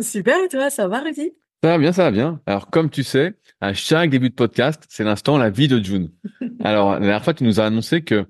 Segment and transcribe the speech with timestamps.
[0.00, 1.32] Super, et toi, ça va, Rudy?
[1.62, 2.40] Ça va bien, ça va bien.
[2.46, 6.10] Alors, comme tu sais, à chaque début de podcast, c'est l'instant la vie de June.
[6.64, 8.24] Alors, la dernière fois, tu nous as annoncé que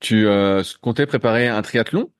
[0.00, 2.10] tu euh, comptais préparer un triathlon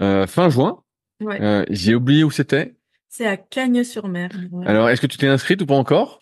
[0.00, 0.82] euh, fin juin.
[1.20, 1.40] Ouais.
[1.40, 2.74] Euh, J'ai oublié où c'était.
[3.08, 4.30] C'est à Cagnes-sur-Mer.
[4.50, 4.66] Ouais.
[4.66, 6.20] Alors, est-ce que tu t'es inscrite ou pas encore?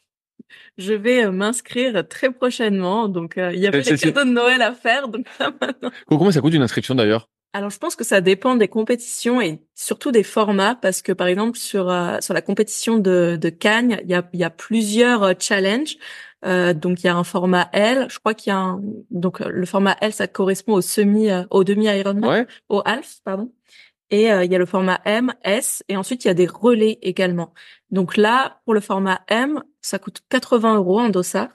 [0.78, 4.62] Je vais euh, m'inscrire très prochainement, donc euh, il y avait c'est- cadeaux de Noël
[4.62, 5.90] à faire, donc là maintenant.
[6.06, 7.28] Combien ça coûte une inscription d'ailleurs?
[7.52, 11.26] Alors, je pense que ça dépend des compétitions et surtout des formats, parce que par
[11.26, 14.50] exemple sur euh, sur la compétition de de Cagnes, il y a il y a
[14.50, 15.96] plusieurs euh, challenges.
[16.46, 19.40] Euh, donc il y a un format L, je crois qu'il y a un donc
[19.42, 22.24] euh, le format L ça correspond au semi euh, au demi Ironman.
[22.24, 22.46] Ouais.
[22.68, 23.52] au half, pardon.
[24.10, 26.46] Et euh, il y a le format M, S, et ensuite il y a des
[26.46, 27.52] relais également.
[27.90, 31.48] Donc là, pour le format M, ça coûte 80 euros en dossard.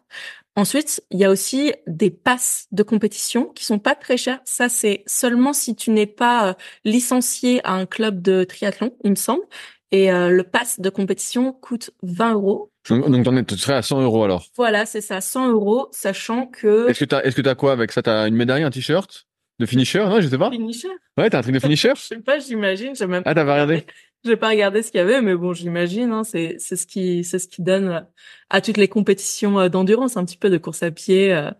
[0.58, 4.40] Ensuite, il y a aussi des passes de compétition qui sont pas très chères.
[4.46, 6.54] Ça, c'est seulement si tu n'es pas euh,
[6.86, 9.44] licencié à un club de triathlon, il me semble.
[9.92, 12.72] Et euh, le pass de compétition coûte 20 euros.
[12.90, 14.46] Donc, tu serais à 100 euros alors?
[14.56, 17.92] Voilà, c'est ça, 100 euros, sachant que Est-ce que t'as, est-ce que t'as quoi avec
[17.92, 18.02] ça?
[18.02, 19.28] T'as une médaille, un t-shirt?
[19.58, 20.00] De finisher?
[20.00, 20.52] Non, je sais pas.
[20.52, 20.90] finisher?
[21.18, 21.94] Ouais, t'as un truc de finisher?
[21.96, 22.96] Je sais pas, j'imagine.
[22.96, 23.86] J'ai même Ah, t'as pas regardé?
[24.26, 26.12] J'ai pas regardé ce qu'il y avait, mais bon, j'imagine.
[26.12, 28.02] Hein, c'est c'est ce qui c'est ce qui donne euh,
[28.50, 31.34] à toutes les compétitions euh, d'endurance un petit peu de course à pied.
[31.34, 31.52] euh.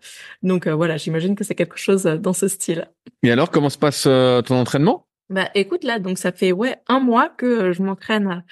[0.42, 2.90] donc voilà, j'imagine que c'est quelque chose dans ce style.
[3.22, 5.06] Et alors, comment se passe ton entraînement?
[5.28, 8.44] Bah écoute là, donc ça fait ouais un mois que je m'entraîne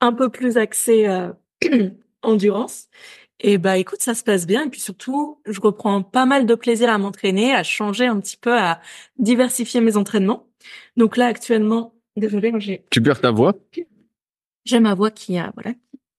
[0.00, 1.32] un peu plus axé euh,
[2.22, 2.88] endurance.
[3.40, 4.64] Et bah écoute, ça se passe bien.
[4.64, 8.36] Et puis surtout, je reprends pas mal de plaisir à m'entraîner, à changer un petit
[8.36, 8.80] peu, à
[9.18, 10.48] diversifier mes entraînements.
[10.96, 13.54] Donc là actuellement, désolée, j'ai Tu perds ta voix?
[14.64, 15.74] J'ai ma voix qui a voilà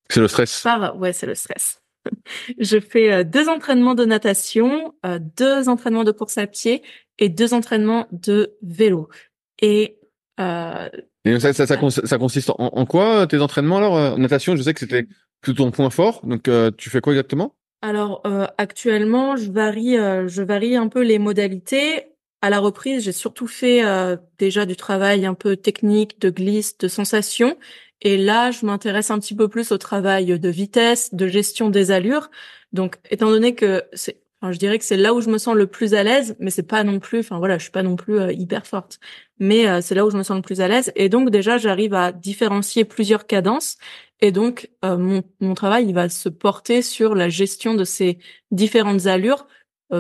[0.10, 0.62] C'est le stress.
[0.64, 1.82] Par, ouais, c'est le stress.
[2.60, 6.82] je fais euh, deux entraînements de natation, euh, deux entraînements de course à pied
[7.20, 9.10] et deux entraînements de vélo.
[9.62, 10.00] Et
[10.40, 10.90] euh,
[11.26, 14.56] Et ça, ça, ça, cons- ça consiste en, en quoi euh, tes entraînements alors Natation,
[14.56, 15.08] je sais que c'était
[15.42, 16.26] plutôt ton point fort.
[16.26, 17.56] Donc euh, tu fais quoi exactement?
[17.82, 22.06] Alors euh, actuellement, je varie, euh, je varie un peu les modalités.
[22.42, 26.78] À la reprise, j'ai surtout fait euh, déjà du travail un peu technique, de glisse,
[26.78, 27.58] de sensation.
[28.02, 31.92] Et là, je m'intéresse un petit peu plus au travail de vitesse, de gestion des
[31.92, 32.30] allures.
[32.74, 35.56] Donc, étant donné que c'est, enfin, je dirais que c'est là où je me sens
[35.56, 37.96] le plus à l'aise, mais c'est pas non plus, enfin voilà, je suis pas non
[37.96, 39.00] plus euh, hyper forte,
[39.40, 40.92] mais euh, c'est là où je me sens le plus à l'aise.
[40.96, 43.78] Et donc déjà, j'arrive à différencier plusieurs cadences.
[44.22, 48.20] Et donc, euh, mon, mon travail, il va se porter sur la gestion de ces
[48.52, 49.48] différentes allures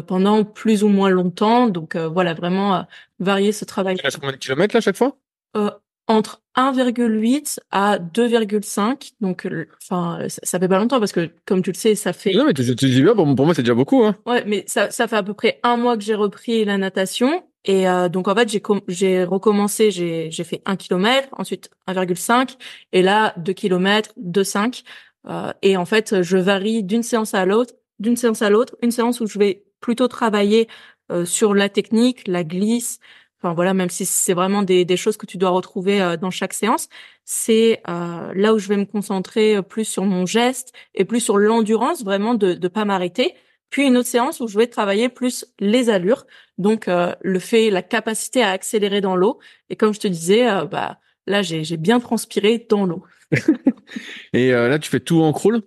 [0.01, 1.67] pendant plus ou moins longtemps.
[1.67, 2.81] Donc euh, voilà, vraiment euh,
[3.19, 3.97] varier ce travail.
[3.97, 5.17] Tu combien de kilomètres là chaque fois?
[5.55, 5.71] Euh,
[6.07, 9.11] entre 1,8 à 2,5.
[9.21, 12.13] Donc, euh, enfin, ça, ça fait pas longtemps parce que, comme tu le sais, ça
[12.13, 14.03] fait Non mais tu, tu dis bien, pour, pour moi c'est déjà beaucoup.
[14.03, 14.15] Hein.
[14.25, 17.43] Ouais, mais ça, ça fait à peu près un mois que j'ai repris la natation.
[17.65, 22.55] Et euh, donc en fait, j'ai j'ai recommencé, j'ai j'ai fait un kilomètre, ensuite 1,5,
[22.93, 24.83] et là 2 kilomètres, 2,5.
[25.27, 28.77] Euh, et en fait, je varie d'une séance à l'autre, d'une séance à l'autre.
[28.81, 30.67] Une séance où je vais plutôt travailler
[31.11, 32.99] euh, sur la technique, la glisse.
[33.39, 36.31] Enfin voilà, même si c'est vraiment des, des choses que tu dois retrouver euh, dans
[36.31, 36.89] chaque séance,
[37.23, 41.37] c'est euh, là où je vais me concentrer plus sur mon geste et plus sur
[41.37, 43.35] l'endurance, vraiment de de pas m'arrêter
[43.69, 46.25] puis une autre séance où je vais travailler plus les allures,
[46.57, 49.39] donc euh, le fait, la capacité à accélérer dans l'eau.
[49.69, 53.03] Et comme je te disais, euh, bah là j'ai bien transpiré dans l'eau.
[54.33, 55.61] Et euh, là tu fais tout en crawl?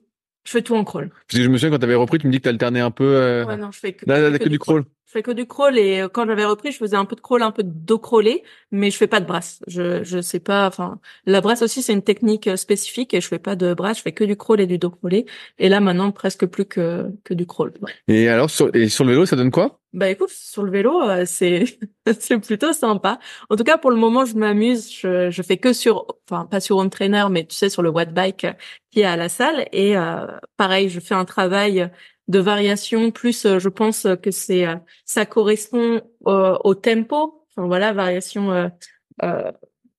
[0.45, 1.11] Je fais tout en crawl.
[1.11, 2.81] Parce que je me souviens quand tu avais repris, tu me dis que tu alternais
[2.81, 3.05] un peu.
[3.05, 3.45] Euh...
[3.45, 4.85] Ouais, non, je fais que, là, que, du crawl.
[5.11, 7.21] Je fais que du crawl et euh, quand j'avais repris, je faisais un peu de
[7.21, 9.61] crawl, un peu de dos crawlé, mais je fais pas de brasse.
[9.67, 10.69] Je je sais pas.
[10.69, 13.97] Enfin, la brasse aussi c'est une technique euh, spécifique et je fais pas de brasse.
[13.97, 15.27] Je fais que du crawl et du dos crawlé.
[15.59, 17.73] Et là maintenant presque plus que que du crawl.
[18.07, 19.81] Et alors sur et sur le vélo, ça donne quoi?
[19.93, 21.65] Bah écoute, sur le vélo, euh, c'est
[22.21, 23.19] c'est plutôt sympa.
[23.49, 24.93] En tout cas, pour le moment, je m'amuse.
[24.93, 27.91] Je, je fais que sur, enfin pas sur home trainer, mais tu sais sur le
[27.91, 28.47] watt bike
[28.93, 29.67] qui est à la salle.
[29.73, 31.91] Et euh, pareil, je fais un travail
[32.31, 33.11] de variation.
[33.11, 34.67] Plus, euh, je pense que c'est
[35.05, 37.45] ça correspond au tempo.
[37.51, 38.71] Enfin voilà, variation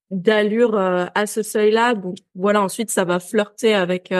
[0.10, 1.95] d'allure à ce seuil-là.
[1.95, 2.62] Bon, voilà.
[2.62, 4.12] Ensuite, ça va flirter avec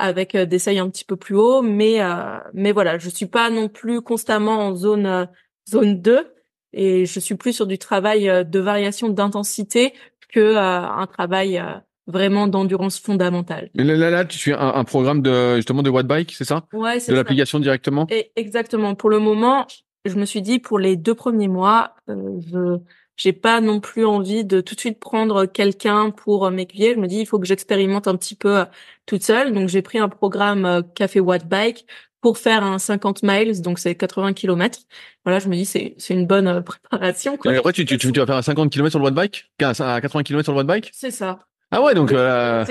[0.00, 3.26] avec euh, des seuils un petit peu plus hauts, mais euh, mais voilà, je suis
[3.26, 5.26] pas non plus constamment en zone euh,
[5.68, 6.34] zone 2
[6.72, 9.92] et je suis plus sur du travail de variation d'intensité
[10.32, 11.62] que un travail
[12.06, 13.70] vraiment d'endurance fondamentale.
[13.74, 16.64] Mais là, là, tu suis un, programme de justement de watt bike, c'est ça?
[16.72, 18.06] Ouais, c'est De l'application directement?
[18.10, 18.94] Et exactement.
[18.94, 19.66] Pour le moment,
[20.04, 22.80] je me suis dit pour les deux premiers mois, je
[23.20, 26.94] j'ai pas non plus envie de tout de suite prendre quelqu'un pour euh, m'aiguiller.
[26.94, 28.64] Je me dis, il faut que j'expérimente un petit peu euh,
[29.04, 29.52] toute seule.
[29.52, 31.86] Donc, j'ai pris un programme euh, Café Watt Bike
[32.22, 34.78] pour faire un 50 miles, donc c'est 80 km.
[35.24, 37.36] Voilà, je me dis, c'est, c'est une bonne préparation.
[37.36, 37.52] Quoi.
[37.52, 40.22] après, tu, tu, tu, vas faire un 50 km sur le watt bike À 80
[40.22, 41.40] km sur le watt bike C'est ça.
[41.70, 42.12] Ah ouais, donc...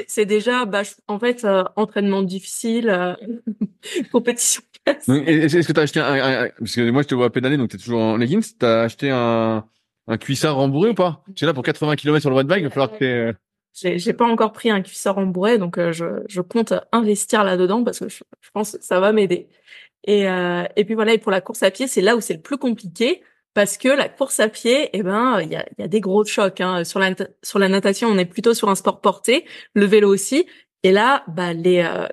[0.07, 3.15] C'est, déjà, bah, en fait, entraînement difficile,
[4.11, 4.61] compétition.
[4.85, 7.77] Est-ce que tu as acheté un, Parce que moi, je te vois pédaler, donc tu
[7.77, 8.57] es toujours en leggings.
[8.59, 9.63] Tu as acheté un
[10.09, 11.23] un cuissard rembourré ou pas?
[11.35, 13.37] Tu es là pour 80 km sur le watt bike, il va falloir que tu
[13.79, 17.83] j'ai, j'ai pas encore pris un cuissard rembourré, donc euh, je, je compte investir là-dedans
[17.83, 19.47] parce que je, pense que ça va m'aider.
[20.03, 22.33] Et, euh, et puis voilà, et pour la course à pied, c'est là où c'est
[22.33, 23.21] le plus compliqué
[23.59, 26.23] parce que la course à pied, eh ben, il y a, y a des gros
[26.23, 26.61] chocs.
[26.61, 26.85] Hein.
[26.85, 27.13] Sur la
[27.43, 30.47] sur la natation, on est plutôt sur un sport porté, le vélo aussi.
[30.83, 32.07] Et là, bah les euh...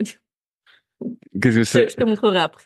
[1.41, 2.65] Qu'est-ce que c'est je, te montrerai après.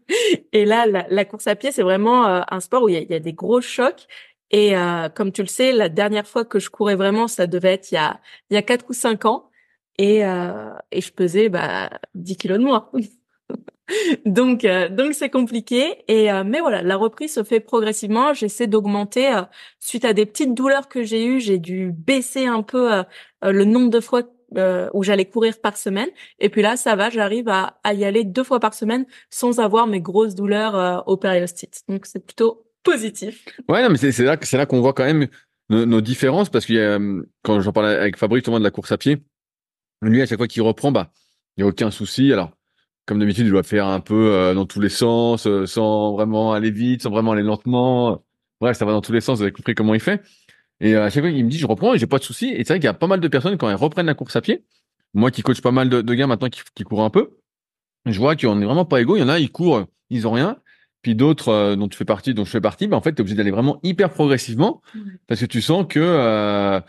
[0.54, 2.96] et là, la, la, course à pied, c'est vraiment euh, un sport où il y
[2.96, 4.06] a, y a, des gros chocs
[4.50, 7.74] et euh, comme tu le sais, la dernière fois que je courais vraiment, ça devait
[7.74, 8.18] être il y a
[8.48, 9.50] il y a quatre ou cinq ans,
[9.98, 12.90] et euh, et je pesais bah 10 kilos de moins.
[14.26, 16.04] donc euh, donc c'est compliqué.
[16.08, 18.34] Et euh, mais voilà, la reprise se fait progressivement.
[18.34, 19.40] J'essaie d'augmenter
[19.78, 21.40] suite à des petites douleurs que j'ai eues.
[21.40, 22.90] J'ai dû baisser un peu
[23.42, 24.22] le nombre de fois
[24.94, 26.08] où j'allais courir par semaine.
[26.38, 29.86] Et puis là, ça va, j'arrive à, y aller deux fois par semaine sans avoir
[29.86, 31.82] mes grosses douleurs au périostite.
[31.88, 33.44] Donc c'est plutôt positif.
[33.68, 35.28] Ouais, non, mais c'est là, c'est là qu'on voit quand même
[35.68, 36.98] nos, différences parce y a,
[37.42, 39.18] quand j'en parlais avec Fabrice justement de la course à pied,
[40.02, 41.10] lui à chaque fois qu'il reprend, bah,
[41.56, 42.32] il n'y a aucun souci.
[42.32, 42.55] Alors,
[43.06, 46.52] comme d'habitude, il doit faire un peu euh, dans tous les sens, euh, sans vraiment
[46.52, 48.22] aller vite, sans vraiment aller lentement.
[48.60, 49.38] Bref, ça va dans tous les sens.
[49.38, 50.22] Vous avez compris comment il fait.
[50.80, 52.48] Et euh, à chaque fois, il me dit, je reprends j'ai pas de souci.
[52.48, 54.36] Et c'est vrai qu'il y a pas mal de personnes quand elles reprennent la course
[54.36, 54.64] à pied.
[55.14, 57.38] Moi, qui coach pas mal de, de gars maintenant qui, qui courent un peu,
[58.06, 59.16] je vois qu'on est vraiment pas égaux.
[59.16, 60.58] Il y en a, ils courent, ils ont rien.
[61.06, 63.18] Puis d'autres euh, dont tu fais partie, dont je fais partie, bah, en fait, tu
[63.18, 64.82] es obligé d'aller vraiment hyper progressivement
[65.28, 66.80] parce que tu sens que euh,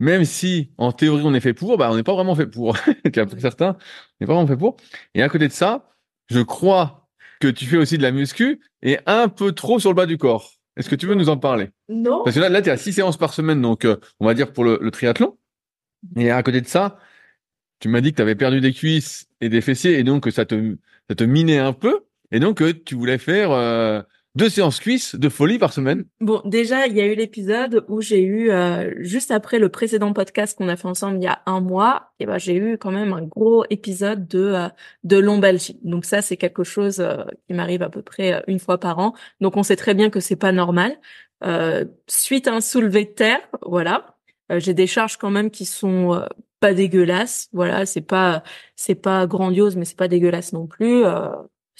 [0.00, 2.76] même si en théorie on est fait pour, bah, on n'est pas vraiment fait pour.
[3.14, 3.76] pour certains, on
[4.20, 4.76] n'est pas vraiment fait pour.
[5.14, 5.88] Et à côté de ça,
[6.30, 7.06] je crois
[7.38, 10.18] que tu fais aussi de la muscu et un peu trop sur le bas du
[10.18, 10.54] corps.
[10.76, 11.68] Est-ce que tu veux nous en parler?
[11.88, 12.24] Non.
[12.24, 14.34] Parce que là, là tu es à six séances par semaine, donc euh, on va
[14.34, 15.38] dire pour le, le triathlon.
[16.16, 16.98] Et à côté de ça,
[17.78, 20.32] tu m'as dit que tu avais perdu des cuisses et des fessiers et donc que
[20.32, 20.76] ça te,
[21.08, 22.00] ça te minait un peu.
[22.32, 24.02] Et donc, euh, tu voulais faire euh,
[24.34, 26.04] deux séances cuisses de folie par semaine.
[26.20, 30.12] Bon, déjà, il y a eu l'épisode où j'ai eu, euh, juste après le précédent
[30.12, 32.92] podcast qu'on a fait ensemble il y a un mois, et ben j'ai eu quand
[32.92, 34.68] même un gros épisode de
[35.02, 35.80] de lombalgie.
[35.82, 37.04] Donc ça, c'est quelque chose
[37.46, 39.14] qui m'arrive à peu près une fois par an.
[39.40, 40.96] Donc on sait très bien que c'est pas normal.
[42.06, 44.16] suite à un soulevé de terre, voilà,
[44.58, 46.22] j'ai des charges quand même qui sont
[46.60, 47.48] pas dégueulasses.
[47.52, 48.44] Voilà, c'est pas
[48.76, 51.04] c'est pas grandiose, mais c'est pas dégueulasse non plus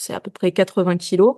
[0.01, 1.37] c'est à peu près 80 kilos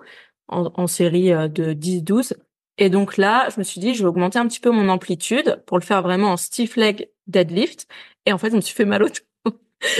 [0.49, 2.35] en, série euh, de 10-12.
[2.79, 5.63] Et donc là, je me suis dit, je vais augmenter un petit peu mon amplitude
[5.67, 7.87] pour le faire vraiment en stiff leg deadlift.
[8.27, 9.53] Et en fait, je me suis fait mal au dos.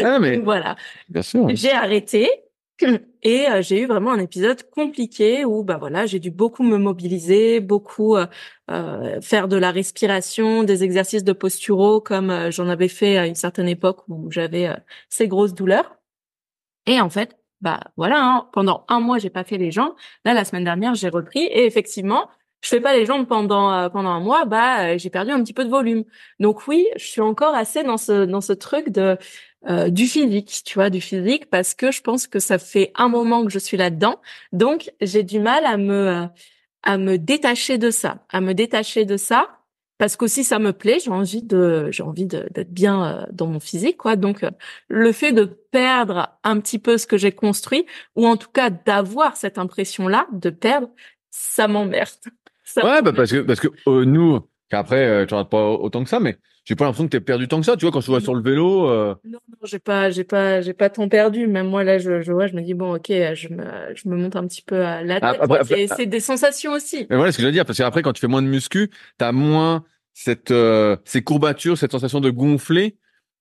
[0.03, 0.77] Ah, mais voilà.
[1.09, 1.49] Bien sûr.
[1.51, 2.29] J'ai arrêté
[3.23, 6.79] et euh, j'ai eu vraiment un épisode compliqué où bah voilà, j'ai dû beaucoup me
[6.79, 8.27] mobiliser, beaucoup euh,
[8.71, 13.35] euh faire de la respiration, des exercices de posturaux comme j'en avais fait à une
[13.35, 14.71] certaine époque où j'avais
[15.09, 15.97] ces grosses douleurs.
[16.87, 19.95] Et en fait, bah voilà, hein, pendant un mois j'ai pas fait les jambes.
[20.25, 22.29] Là la semaine dernière j'ai repris et effectivement
[22.63, 25.43] je fais pas les jambes pendant euh, pendant un mois, bah euh, j'ai perdu un
[25.43, 26.05] petit peu de volume.
[26.41, 29.19] Donc oui, je suis encore assez dans ce dans ce truc de
[29.69, 33.09] euh, du physique, tu vois, du physique parce que je pense que ça fait un
[33.09, 34.21] moment que je suis là-dedans.
[34.53, 36.27] Donc j'ai du mal à me
[36.85, 39.49] à me détacher de ça, à me détacher de ça
[40.03, 43.61] parce qu'aussi ça me plaît, j'ai envie de j'ai envie d'être bien euh, dans mon
[43.61, 44.17] physique quoi.
[44.17, 44.51] Donc euh,
[44.89, 48.69] le fait de perdre un petit peu ce que j'ai construit ou en tout cas
[48.69, 50.89] d'avoir cette impression là de perdre,
[51.31, 52.09] ça m'emmerde.
[52.83, 54.41] Ouais, bah parce que parce que euh, nous
[54.71, 57.67] qu'après tu pas autant que ça mais j'ai pas l'impression que tu perdu tant que
[57.67, 58.89] ça, tu vois, quand tu vois sur le vélo.
[58.89, 59.15] Euh...
[59.25, 61.49] Non, non, j'ai pas, j'ai pas, j'ai pas tant perdu.
[61.49, 64.17] Même moi là, je, je vois, je me dis bon, ok, je me, je me
[64.17, 65.41] monte un petit peu à la tête.
[65.41, 67.07] Après, c'est des sensations aussi.
[67.11, 68.91] Mais voilà ce que je veux dire, parce qu'après, quand tu fais moins de muscu,
[69.19, 72.97] t'as moins cette, euh, ces courbatures, cette sensation de gonfler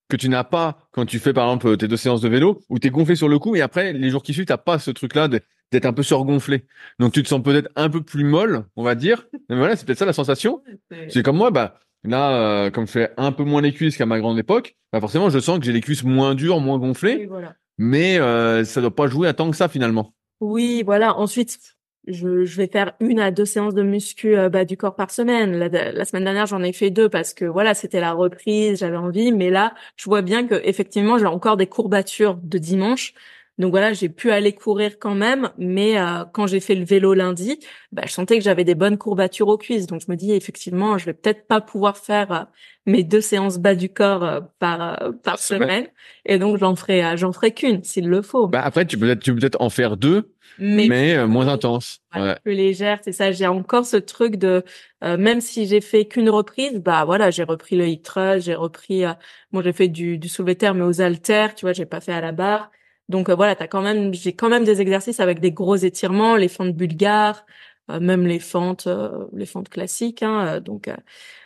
[0.10, 2.80] que tu n'as pas quand tu fais par exemple tes deux séances de vélo où
[2.80, 4.92] tu es gonflé sur le coup et après les jours qui suivent t'as pas ce
[4.92, 6.66] truc là d'être un peu surgonflé
[7.00, 9.86] donc tu te sens peut-être un peu plus molle on va dire mais voilà c'est
[9.86, 10.63] peut-être ça la sensation
[11.08, 14.06] c'est comme moi bah Là, euh, comme je fais un peu moins les cuisses qu'à
[14.06, 17.30] ma grande époque, bah forcément, je sens que j'ai les cuisses moins dures, moins gonflées.
[17.78, 20.13] Mais euh, ça doit pas jouer à tant que ça finalement.
[20.40, 21.16] Oui, voilà.
[21.18, 21.60] Ensuite,
[22.08, 22.27] je,
[22.58, 25.58] vais faire une à deux séances de muscu euh, bas du corps par semaine.
[25.58, 28.98] La, la semaine dernière, j'en ai fait deux parce que voilà, c'était la reprise, j'avais
[28.98, 29.31] envie.
[29.31, 33.13] Mais là, je vois bien que effectivement, j'ai encore des courbatures de dimanche.
[33.62, 37.13] Donc voilà, j'ai pu aller courir quand même, mais euh, quand j'ai fait le vélo
[37.13, 37.60] lundi,
[37.91, 39.86] bah, je sentais que j'avais des bonnes courbatures aux cuisses.
[39.86, 42.44] Donc je me dis effectivement, je vais peut-être pas pouvoir faire euh,
[42.88, 45.86] mes deux séances bas du corps euh, par par semaine,
[46.25, 48.48] et donc j'en ferai j'en ferai qu'une s'il le faut.
[48.48, 52.36] Bah après tu peux peut-être tu peux peut-être en faire deux, mais, moins intense, ouais.
[52.44, 52.98] plus légère.
[53.03, 53.32] C'est ça.
[53.32, 54.63] J'ai encore ce truc de
[55.03, 59.03] même si j'ai fait qu'une reprise, bah voilà, j'ai repris le hit j'ai repris.
[59.51, 62.13] moi j'ai fait du du soulevé terre mais aux haltères, tu vois, j'ai pas fait
[62.13, 62.72] à la barre.
[63.12, 66.36] Donc euh, voilà, t'as quand même, j'ai quand même des exercices avec des gros étirements,
[66.36, 67.46] les fentes bulgares,
[67.91, 70.24] euh, même les fentes, euh, les fentes classiques.
[70.24, 70.89] Hein, donc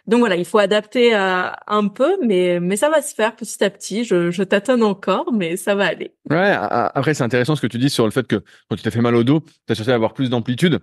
[0.07, 4.05] voilà, il faut adapter un peu, mais mais ça va se faire petit à petit.
[4.05, 6.13] Je, je tâtonne encore, mais ça va aller.
[6.29, 6.55] Ouais.
[6.59, 9.01] Après, c'est intéressant ce que tu dis sur le fait que quand tu t'es fait
[9.01, 10.79] mal au dos, t'as cherché à avoir plus d'amplitude.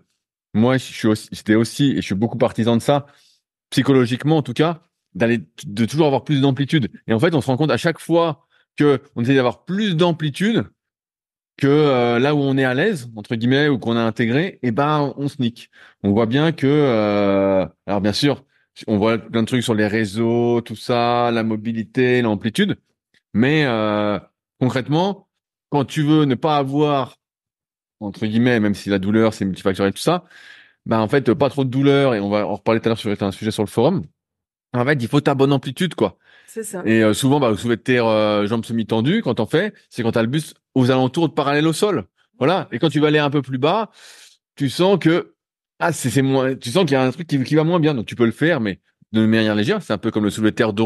[0.55, 3.07] Moi, je suis aussi, j'étais aussi, et je suis beaucoup partisan de ça,
[3.71, 4.83] psychologiquement en tout cas,
[5.15, 6.91] d'aller de toujours avoir plus d'amplitude.
[7.07, 8.45] Et en fait, on se rend compte à chaque fois
[8.77, 10.65] que on essaie d'avoir plus d'amplitude
[11.57, 14.69] que euh, là où on est à l'aise entre guillemets ou qu'on a intégré, et
[14.69, 15.71] eh ben on sneak.
[16.03, 18.45] On voit bien que euh, alors bien sûr,
[18.87, 22.79] on voit plein de trucs sur les réseaux, tout ça, la mobilité, l'amplitude,
[23.35, 24.19] mais euh,
[24.61, 25.29] concrètement,
[25.71, 27.17] quand tu veux ne pas avoir
[28.01, 30.25] entre guillemets, même si la douleur c'est multifactoriel tout ça,
[30.87, 32.99] ben en fait pas trop de douleur et on va en reparler tout à l'heure
[32.99, 34.05] sur un sujet sur le forum.
[34.75, 36.19] En fait, il faut ta bonne amplitude quoi.
[36.85, 40.03] Et euh, souvent, bah, vous soulevé de terre, euh, jambes semi-tendues, quand on fait, c'est
[40.03, 42.05] quand tu as le bus aux alentours de parallèle au sol.
[42.39, 42.69] Voilà.
[42.73, 43.91] Et quand tu vas aller un peu plus bas,
[44.57, 45.35] tu sens que
[45.79, 47.95] ah c'est moins, tu sens qu'il y a un truc qui, qui, va moins bien.
[47.95, 48.81] Donc tu peux le faire, mais
[49.13, 49.83] de manière légère.
[49.83, 50.83] C'est un peu comme le soulevé de terre de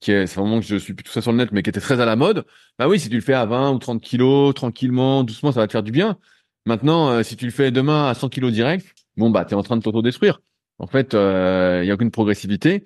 [0.00, 1.70] qui est, c'est vraiment que je suis plus tout ça sur le net, mais qui
[1.70, 2.44] était très à la mode.
[2.78, 5.66] Bah oui, si tu le fais à 20 ou 30 kilos, tranquillement, doucement, ça va
[5.66, 6.18] te faire du bien.
[6.66, 9.62] Maintenant, euh, si tu le fais demain à 100 kilos direct, bon bah t'es en
[9.62, 10.40] train de t'auto-détruire.
[10.78, 12.84] En fait, il y a aucune progressivité.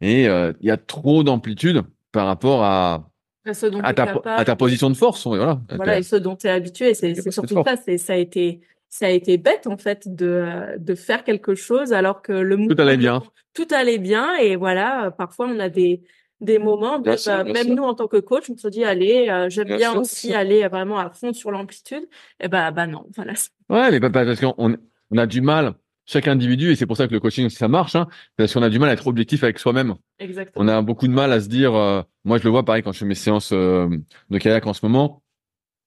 [0.00, 3.08] Et euh, il y a trop d'amplitude par rapport à,
[3.44, 5.26] à, ta, à ta position de force.
[5.26, 6.94] Voilà, voilà et ce dont tu es habitué.
[6.94, 7.76] C'est surtout ça.
[7.98, 12.22] Ça a été ça a été bête en fait de de faire quelque chose alors
[12.22, 13.22] que le tout allait bien.
[13.54, 15.10] Tout allait bien et voilà.
[15.16, 16.02] Parfois on a des
[16.40, 19.74] des moments, bah, même nous en tant que coach, on se dit allez, euh, j'aime
[19.74, 22.06] bien, aussi aller vraiment à fond sur l'amplitude.
[22.40, 23.32] Et bah bah non, voilà.
[23.70, 24.76] Ouais, mais pas parce qu'on
[25.10, 25.74] on a du mal
[26.06, 28.70] chaque individu, et c'est pour ça que le coaching ça marche, hein, parce qu'on a
[28.70, 29.94] du mal à être objectif avec soi-même.
[30.18, 30.64] Exactement.
[30.64, 32.92] On a beaucoup de mal à se dire, euh, moi je le vois pareil quand
[32.92, 33.88] je fais mes séances euh,
[34.30, 35.22] de kayak en ce moment,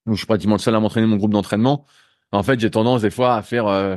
[0.06, 1.86] où je suis pratiquement le seul à m'entraîner mon groupe d'entraînement.
[2.32, 3.96] En fait, j'ai tendance des fois à faire euh,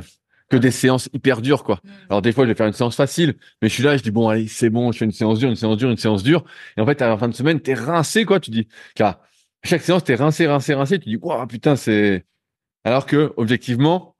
[0.49, 1.81] que des séances hyper dures, quoi.
[1.83, 1.89] Mm.
[2.09, 4.11] Alors des fois, je vais faire une séance facile, mais je suis là, je dis
[4.11, 6.43] bon, allez, c'est bon, je fais une séance dure, une séance dure, une séance dure,
[6.77, 8.39] et en fait, à la fin de semaine, t'es rincé, quoi.
[8.39, 9.19] Tu dis, car
[9.63, 10.99] chaque séance, t'es rincé, rincé, rincé.
[10.99, 12.25] Tu dis, waouh, putain, c'est.
[12.85, 14.12] Alors que objectivement,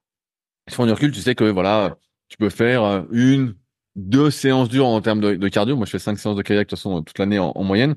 [0.68, 1.98] si on du recul, tu sais que voilà,
[2.30, 3.56] tu peux faire euh, une,
[3.96, 5.76] deux séances dures en termes de, cardio.
[5.76, 7.96] Moi, je fais cinq séances de kayak de toute façon toute l'année en, moyenne.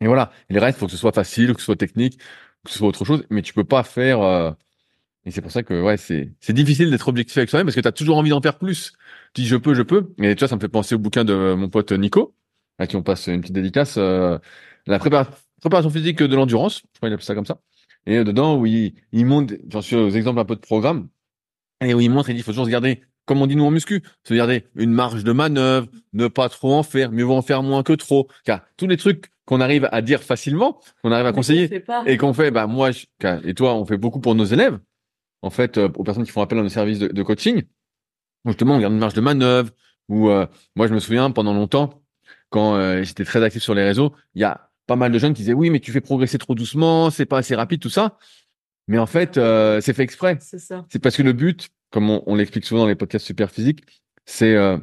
[0.00, 0.32] Et voilà.
[0.48, 2.18] Et les restes, faut que ce soit facile, que ce soit technique,
[2.64, 3.24] que ce soit autre chose.
[3.30, 4.20] Mais tu peux pas faire.
[4.22, 4.52] Euh,
[5.24, 7.80] et c'est pour ça que ouais, c'est c'est difficile d'être objectif avec soi-même parce que
[7.80, 8.92] tu as toujours envie d'en faire plus.
[9.34, 10.12] Tu dis je peux, je peux.
[10.18, 12.34] Et tu vois, ça me fait penser au bouquin de mon pote Nico,
[12.78, 13.96] à qui on passe une petite dédicace.
[13.98, 14.38] Euh,
[14.86, 17.60] la préparation physique de l'endurance, je crois qu'il appelle ça comme ça.
[18.06, 21.08] Et dedans où il, montre, j'en suis aux exemples un peu de programme,
[21.84, 23.64] et où il montre, il dit, il faut toujours se garder, comme on dit nous
[23.64, 27.34] en muscu, se garder une marge de manœuvre, ne pas trop en faire, mieux vaut
[27.34, 28.28] en faire moins que trop.
[28.44, 32.32] Car tous les trucs qu'on arrive à dire facilement, qu'on arrive à conseiller, et qu'on
[32.32, 32.90] fait, bah moi
[33.44, 34.78] et toi, on fait beaucoup pour nos élèves,
[35.42, 37.62] en fait, euh, aux personnes qui font appel à nos services de, coaching.
[38.46, 39.70] Justement, on garde une marge de manœuvre.
[40.08, 40.46] Ou euh,
[40.76, 42.02] moi, je me souviens pendant longtemps,
[42.50, 45.32] quand euh, j'étais très actif sur les réseaux, il y a pas mal de jeunes
[45.32, 48.18] qui disaient oui, mais tu fais progresser trop doucement, c'est pas assez rapide, tout ça.
[48.88, 50.38] Mais en fait, euh, c'est fait exprès.
[50.40, 50.84] C'est ça.
[50.88, 53.84] C'est parce que le but, comme on, l'explique souvent dans les podcasts super physiques,
[54.24, 54.78] c'est euh,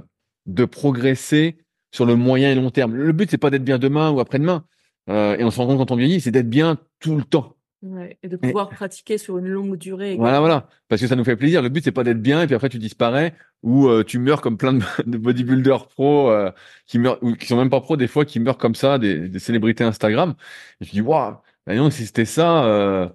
[0.45, 1.57] de progresser
[1.91, 2.95] sur le moyen et long terme.
[2.95, 4.65] Le but, c'est pas d'être bien demain ou après-demain.
[5.09, 7.55] Euh, et on se rend compte quand on vieillit, c'est d'être bien tout le temps.
[7.81, 10.17] Ouais, et de pouvoir pratiquer sur une longue durée.
[10.17, 10.67] Voilà, voilà.
[10.89, 11.61] Parce que ça nous fait plaisir.
[11.61, 14.41] Le but, c'est pas d'être bien et puis après tu disparais ou euh, tu meurs
[14.41, 16.51] comme plein de, de bodybuilders pro euh,
[16.87, 19.29] qui meurent ou qui sont même pas pro des fois, qui meurent comme ça, des,
[19.29, 20.35] des célébrités Instagram.
[20.81, 23.07] Et je dis, waouh, bah non, si c'était ça, euh,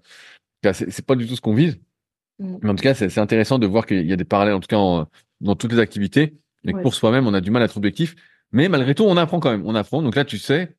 [0.72, 1.78] c'est pas du tout ce qu'on vise.
[2.38, 2.56] Mm.
[2.62, 4.68] Mais en tout cas, c'est intéressant de voir qu'il y a des parallèles, en tout
[4.68, 5.06] cas,
[5.40, 6.38] dans toutes les activités.
[6.66, 8.14] Et pour soi-même, on a du mal à être objectif.
[8.52, 9.66] Mais malgré tout, on apprend quand même.
[9.66, 10.00] On apprend.
[10.02, 10.76] Donc là, tu sais,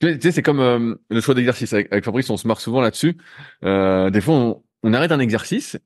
[0.00, 1.72] tu sais, c'est comme euh, le choix d'exercice.
[1.72, 3.16] Avec, Fabrice, on se marre souvent là-dessus.
[3.64, 5.78] Euh, des fois, on, on, arrête un exercice.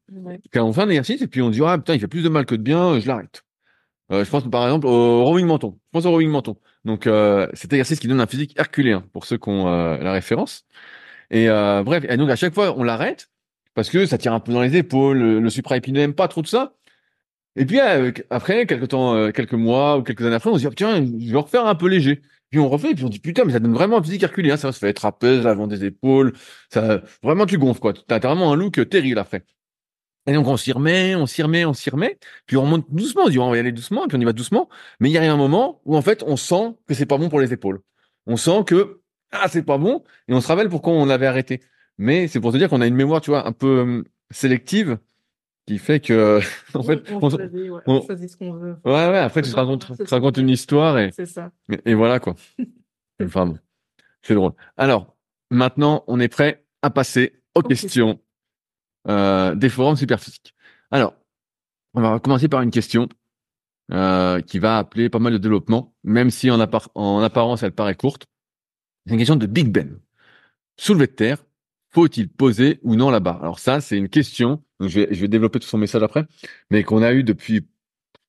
[0.52, 2.28] Quand on fait un exercice, et puis on dit, ah putain, il fait plus de
[2.28, 3.44] mal que de bien, je l'arrête.
[4.11, 5.78] Euh, je pense par exemple au rowing menton.
[5.87, 6.56] Je pense au rowing menton.
[6.85, 10.12] Donc euh, cet exercice qui donne un physique herculéen pour ceux qui ont euh, la
[10.12, 10.64] référence.
[11.30, 13.30] Et euh, bref, et donc à chaque fois on l'arrête
[13.75, 16.47] parce que ça tire un peu dans les épaules, le, le n'aime pas trop de
[16.47, 16.75] ça.
[17.56, 17.80] Et puis
[18.30, 21.32] après quelques temps, quelques mois ou quelques années après, on se dit oh, tiens, je
[21.32, 22.23] vais refaire un peu léger.
[22.50, 24.73] Puis on refait, puis on dit putain, mais ça donne vraiment un physique herculien, ça,
[24.73, 26.32] se fait trapèze, l'avant des épaules,
[26.70, 27.92] ça, vraiment tu gonfles quoi.
[27.92, 29.44] T'as vraiment un look terrible après.
[30.26, 33.23] Et donc on s'y remet, on s'y remet, on s'y remet, puis on monte doucement,
[33.26, 34.68] on dit on va y aller doucement, et puis on y va doucement.
[35.00, 37.28] Mais il y a un moment où en fait on sent que c'est pas bon
[37.28, 37.80] pour les épaules.
[38.26, 38.98] On sent que
[39.32, 41.61] ah c'est pas bon, et on se rappelle pourquoi on avait arrêté.
[41.99, 44.99] Mais c'est pour te dire qu'on a une mémoire, tu vois, un peu hum, sélective
[45.66, 46.40] qui fait que
[46.75, 48.76] en fait on, choisit, ce qu'on veut.
[48.85, 51.50] Ouais ouais, après tu te racontes, une histoire et c'est ça.
[51.85, 52.37] Et, voilà quoi.
[53.23, 53.58] enfin bon,
[54.23, 54.52] c'est drôle.
[54.76, 55.14] Alors
[55.50, 58.18] maintenant, on est prêt à passer aux questions
[59.08, 60.54] euh, des forums superphysiques.
[60.90, 61.14] Alors,
[61.94, 63.08] on va commencer par une question
[63.92, 66.61] euh, qui va appeler pas mal de développement, même si en,
[66.94, 68.26] en apparence elle paraît courte.
[69.09, 70.00] C'est une question de Big Ben.
[70.77, 71.43] Soulevé de terre,
[71.88, 73.41] faut-il poser ou non la barre?
[73.43, 76.27] Alors ça, c'est une question, je, vais, développer tout son message après,
[76.71, 77.67] mais qu'on a eu depuis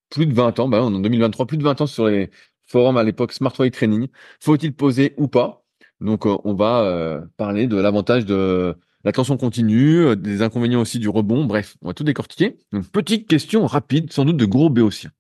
[0.10, 2.30] plus de 20 ans, bah, en 2023, plus de 20 ans sur les
[2.66, 4.08] forums à l'époque Smart Weight Training.
[4.40, 5.66] Faut-il poser ou pas?
[6.00, 10.80] Donc euh, on va euh, parler de l'avantage de la tension continue, euh, des inconvénients
[10.80, 12.56] aussi du rebond, bref, on va tout décortiquer.
[12.94, 15.12] Petite question rapide, sans doute de gros béotiens.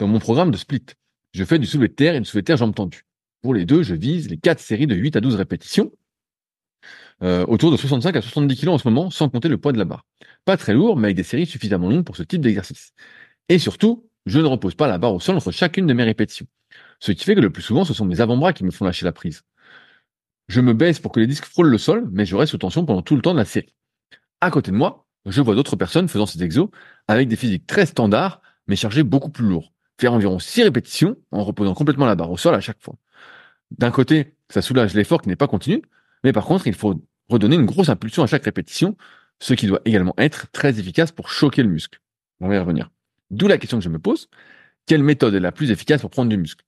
[0.00, 0.86] Dans mon programme de split,
[1.34, 3.04] je fais du soulevé de terre et du soulevé de terre jambes tendues.
[3.42, 5.90] Pour les deux, je vise les quatre séries de 8 à 12 répétitions
[7.22, 9.78] euh, autour de 65 à 70 kg en ce moment, sans compter le poids de
[9.78, 10.04] la barre.
[10.44, 12.92] Pas très lourd, mais avec des séries suffisamment longues pour ce type d'exercice.
[13.48, 16.46] Et surtout, je ne repose pas la barre au sol entre chacune de mes répétitions.
[17.00, 19.04] Ce qui fait que le plus souvent, ce sont mes avant-bras qui me font lâcher
[19.04, 19.42] la prise.
[20.48, 22.84] Je me baisse pour que les disques frôlent le sol, mais je reste sous tension
[22.84, 23.74] pendant tout le temps de la série.
[24.40, 26.68] À côté de moi, je vois d'autres personnes faisant ces exos
[27.08, 29.72] avec des physiques très standards, mais chargés beaucoup plus lourds.
[30.00, 32.96] Faire environ 6 répétitions en reposant complètement la barre au sol à chaque fois.
[33.78, 35.82] D'un côté, ça soulage l'effort qui n'est pas continu,
[36.24, 38.96] mais par contre, il faut redonner une grosse impulsion à chaque répétition,
[39.40, 42.00] ce qui doit également être très efficace pour choquer le muscle.
[42.40, 42.90] On va y revenir.
[43.30, 44.28] D'où la question que je me pose,
[44.86, 46.64] quelle méthode est la plus efficace pour prendre du muscle?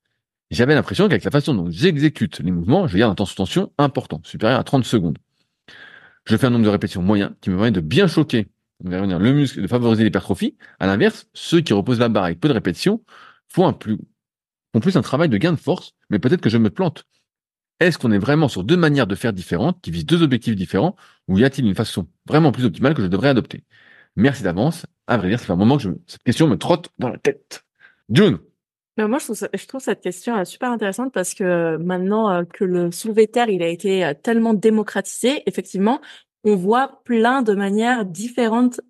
[0.51, 3.73] J'avais l'impression qu'avec la façon dont j'exécute les mouvements, je garde un temps sous tension
[3.79, 5.19] important, supérieur à 30 secondes.
[6.27, 8.49] Je fais un nombre de répétitions moyen qui me permet de bien choquer
[8.85, 10.57] on revenir, le muscle de favoriser l'hypertrophie.
[10.79, 13.03] À l'inverse, ceux qui reposent la barre avec peu de répétitions
[13.49, 13.99] font, un plus,
[14.75, 17.05] font plus un travail de gain de force, mais peut-être que je me plante.
[17.79, 20.97] Est-ce qu'on est vraiment sur deux manières de faire différentes qui visent deux objectifs différents
[21.29, 23.65] ou y a-t-il une façon vraiment plus optimale que je devrais adopter?
[24.17, 24.87] Merci d'avance.
[25.07, 27.65] À vrai dire, ça fait un moment que cette question me trotte dans la tête.
[28.11, 28.39] June
[28.97, 32.65] mais moi, je trouve, cette question euh, super intéressante parce que euh, maintenant euh, que
[32.65, 36.01] le soulevé terre il a été tellement démocratisé, effectivement,
[36.45, 38.81] on voit plein de manières différentes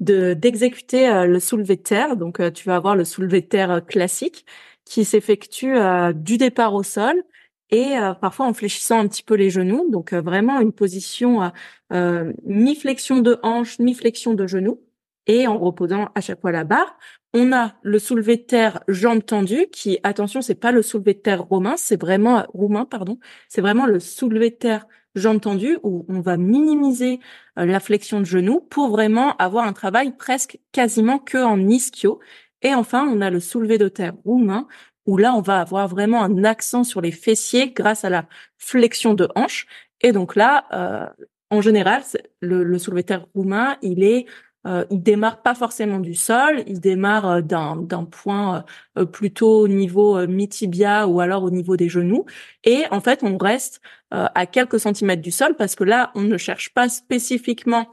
[0.00, 2.16] de d'exécuter le soulevé terre.
[2.16, 4.44] Donc, tu vas avoir le soulevé terre classique
[4.88, 5.74] qui s'effectue
[6.14, 7.22] du départ au sol
[7.70, 9.86] et euh, parfois en fléchissant un petit peu les genoux.
[9.90, 11.52] Donc euh, vraiment une position
[11.92, 14.80] euh, mi-flexion de hanche, mi-flexion de genoux
[15.26, 16.96] et en reposant à chaque fois la barre.
[17.34, 21.18] On a le soulevé de terre jambes tendues qui, attention, c'est pas le soulevé de
[21.18, 26.06] terre romain, c'est vraiment roumain, pardon, c'est vraiment le soulevé de terre jambes tendues où
[26.08, 27.20] on va minimiser
[27.56, 32.18] la flexion de genoux pour vraiment avoir un travail presque quasiment que en ischio.
[32.62, 34.66] Et enfin, on a le soulevé de terre roumain
[35.06, 38.26] où là, on va avoir vraiment un accent sur les fessiers grâce à la
[38.58, 39.66] flexion de hanche.
[40.02, 42.02] Et donc là, euh, en général,
[42.40, 44.26] le, le soulevé terre roumain, il est,
[44.66, 48.64] euh, il démarre pas forcément du sol, il démarre euh, d'un point
[48.98, 52.26] euh, plutôt au niveau mi-tibia ou alors au niveau des genoux.
[52.64, 56.38] Et en fait, on reste à quelques centimètres du sol parce que là, on ne
[56.38, 57.86] cherche pas spécifiquement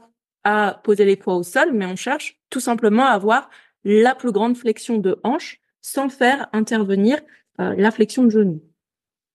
[0.44, 3.50] à poser les poids au sol, mais on cherche tout simplement à avoir
[3.86, 7.18] la plus grande flexion de hanche sans faire intervenir
[7.60, 8.62] euh, la flexion de genou.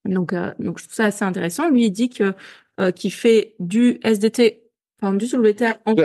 [0.04, 1.70] Donc, euh, donc je trouve ça assez intéressant.
[1.70, 2.34] Lui, il dit que
[2.82, 4.64] euh, qu'il fait du SDT,
[5.02, 5.96] enfin du soulevé terre en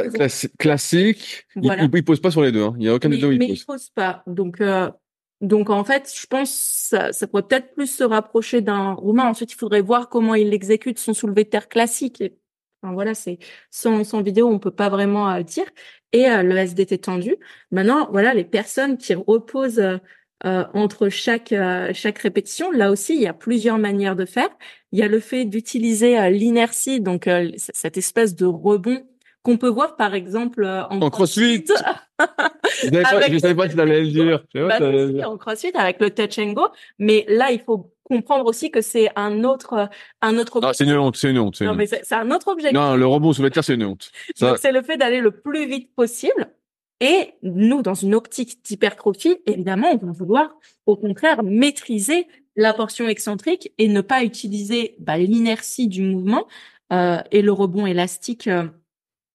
[0.58, 1.46] classique.
[1.56, 2.62] Il, il, pose pas sur les deux.
[2.62, 2.76] Hein.
[2.78, 3.32] Il y a aucun des deux.
[3.32, 3.60] Il mais pose.
[3.60, 4.22] il pose pas.
[4.28, 4.62] Donc
[5.40, 9.26] Donc en fait, je pense ça, ça pourrait peut-être plus se rapprocher d'un roumain.
[9.28, 12.22] Ensuite, il faudrait voir comment il exécute son soulevé de terre classique.
[12.86, 13.38] Enfin, voilà, c'est
[13.70, 15.66] sans, sans vidéo, on peut pas vraiment euh, dire.
[16.12, 17.36] Et euh, le SDT tendu.
[17.70, 19.98] Maintenant, voilà, les personnes qui reposent euh,
[20.74, 21.54] entre chaque
[21.92, 24.48] chaque répétition, là aussi, il y a plusieurs manières de faire.
[24.92, 29.02] Il y a le fait d'utiliser l'inertie, donc cette espèce de rebond
[29.46, 31.64] qu'on peut voir par exemple euh, en, en crossfit.
[32.82, 34.44] je ne savais pas que allais le dire.
[34.54, 36.66] Bah, en crossfit avec le touch and go,
[36.98, 39.88] mais là il faut comprendre aussi que c'est un autre
[40.22, 42.78] un autre Non, c'est une honte, c'est une honte, Non, mais c'est un autre objectif.
[42.78, 44.10] Non, le rebond sous la terre c'est une honte.
[44.34, 46.50] c'est le fait d'aller le plus vite possible.
[47.00, 53.06] Et nous, dans une optique d'hypertrophie, évidemment, on va vouloir, au contraire, maîtriser la portion
[53.06, 56.46] excentrique et ne pas utiliser bah, l'inertie du mouvement
[56.92, 58.66] euh, et le rebond élastique euh,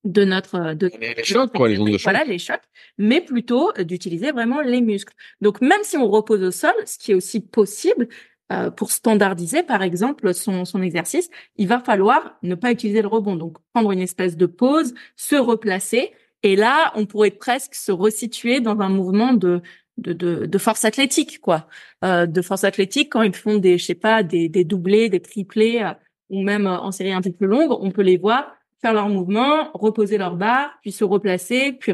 [0.04, 2.64] de notre euh, de les chocs quoi les ondes de choc voilà les chocs
[2.98, 7.12] mais plutôt d'utiliser vraiment les muscles donc même si on repose au sol ce qui
[7.12, 8.08] est aussi possible
[8.52, 13.08] euh, pour standardiser par exemple son son exercice il va falloir ne pas utiliser le
[13.08, 16.12] rebond donc prendre une espèce de pause se replacer
[16.44, 19.62] et là on pourrait presque se resituer dans un mouvement de
[19.98, 21.68] de, de, de force athlétique quoi
[22.04, 25.22] euh, de force athlétique quand ils font des je sais pas des, des doublés des
[25.22, 25.92] triplés
[26.30, 29.72] ou même en série un peu plus longue on peut les voir faire leur mouvement,
[29.74, 31.94] reposer leur barre, puis se replacer, puis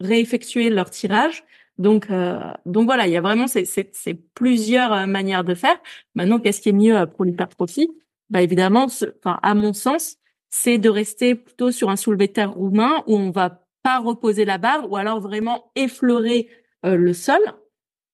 [0.00, 1.44] réeffectuer leur tirage.
[1.82, 5.76] Donc, euh, donc voilà, il y a vraiment ces, ces, plusieurs euh, manières de faire.
[6.14, 7.90] Maintenant, qu'est-ce qui est mieux euh, pour l'hypertrophie?
[8.30, 10.16] Bah évidemment, enfin à mon sens,
[10.48, 14.58] c'est de rester plutôt sur un soulevé terre roumain où on va pas reposer la
[14.58, 16.48] barre ou alors vraiment effleurer
[16.84, 17.40] le sol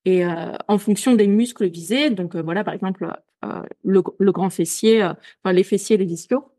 [0.04, 2.10] et en fonction des muscles visés.
[2.10, 3.12] Donc voilà, par exemple,
[3.84, 6.50] le, le, grand fessier, enfin les fessiers, les ischios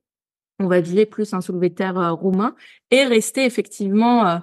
[0.60, 2.56] on va viser plus un soulevé terre euh, roumain
[2.92, 4.38] et rester effectivement euh,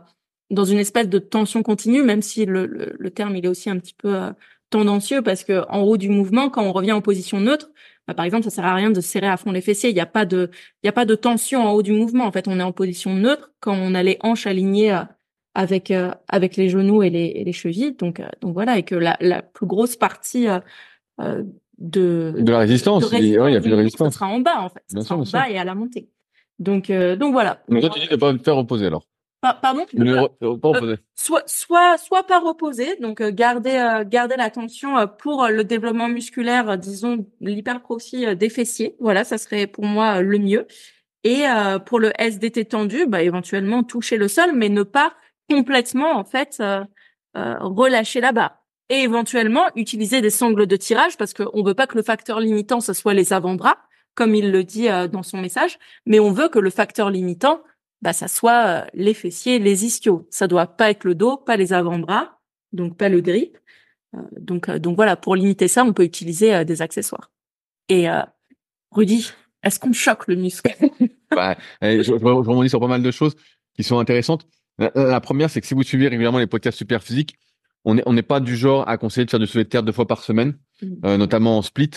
[0.51, 3.79] dans une espèce de tension continue, même si le, le, terme il est aussi un
[3.79, 4.31] petit peu euh,
[4.71, 7.71] tendancieux parce que en haut du mouvement, quand on revient en position neutre,
[8.07, 9.91] bah, par exemple, ça sert à rien de serrer à fond les fessiers.
[9.91, 10.51] Il n'y a pas de,
[10.83, 12.25] il y a pas de tension en haut du mouvement.
[12.25, 14.97] En fait, on est en position neutre quand on a les hanches alignées
[15.55, 15.93] avec
[16.29, 17.95] avec les genoux et les, les chevilles.
[17.95, 20.47] Donc donc voilà et que la, la plus grosse partie
[21.79, 23.09] de de la résistance.
[23.13, 24.15] il y a plus de résistance.
[24.15, 24.83] Ça sera en bas en fait.
[24.87, 26.09] Ça sera en bas et à la montée.
[26.59, 27.63] Donc euh, donc voilà.
[27.69, 29.07] Donc toi tu dis de pas faire reposer alors.
[29.55, 29.87] Pardon.
[29.95, 30.93] Ne reposer.
[30.93, 36.79] Euh, soit soit soit pas reposer, donc euh, garder garder l'attention pour le développement musculaire,
[36.79, 38.97] disons l'hypertrophie des fessiers.
[39.01, 40.67] Voilà, ça serait pour moi le mieux.
[41.25, 41.45] Et
[41.87, 45.13] pour le SDT tendu, bah éventuellement toucher le sol, mais ne pas
[45.51, 46.63] complètement en fait
[47.35, 51.97] relâcher la barre et éventuellement utiliser des sangles de tirage parce qu'on veut pas que
[51.97, 53.77] le facteur limitant ce soit les avant-bras
[54.17, 57.63] comme il le dit euh, dans son message, mais on veut que le facteur limitant
[58.03, 60.27] bah ça soit euh, les fessiers, les ischios.
[60.31, 62.41] Ça doit pas être le dos, pas les avant-bras,
[62.73, 63.57] donc pas le grip.
[64.15, 67.31] Euh, donc donc voilà, pour limiter ça, on peut utiliser des accessoires.
[67.89, 68.07] Et
[68.91, 69.31] Rudy,
[69.63, 70.71] est-ce qu'on choque le muscle?
[71.35, 73.35] Bah, je, je, rebondis sur pas mal de choses
[73.75, 74.47] qui sont intéressantes.
[74.79, 77.39] La, première, c'est que si vous suivez régulièrement les podcasts super physiques,
[77.85, 79.83] on n'est on n'est pas du genre à conseiller de faire du soulevé de terre
[79.83, 80.87] deux fois par semaine, mmh.
[81.05, 81.91] euh, notamment en split.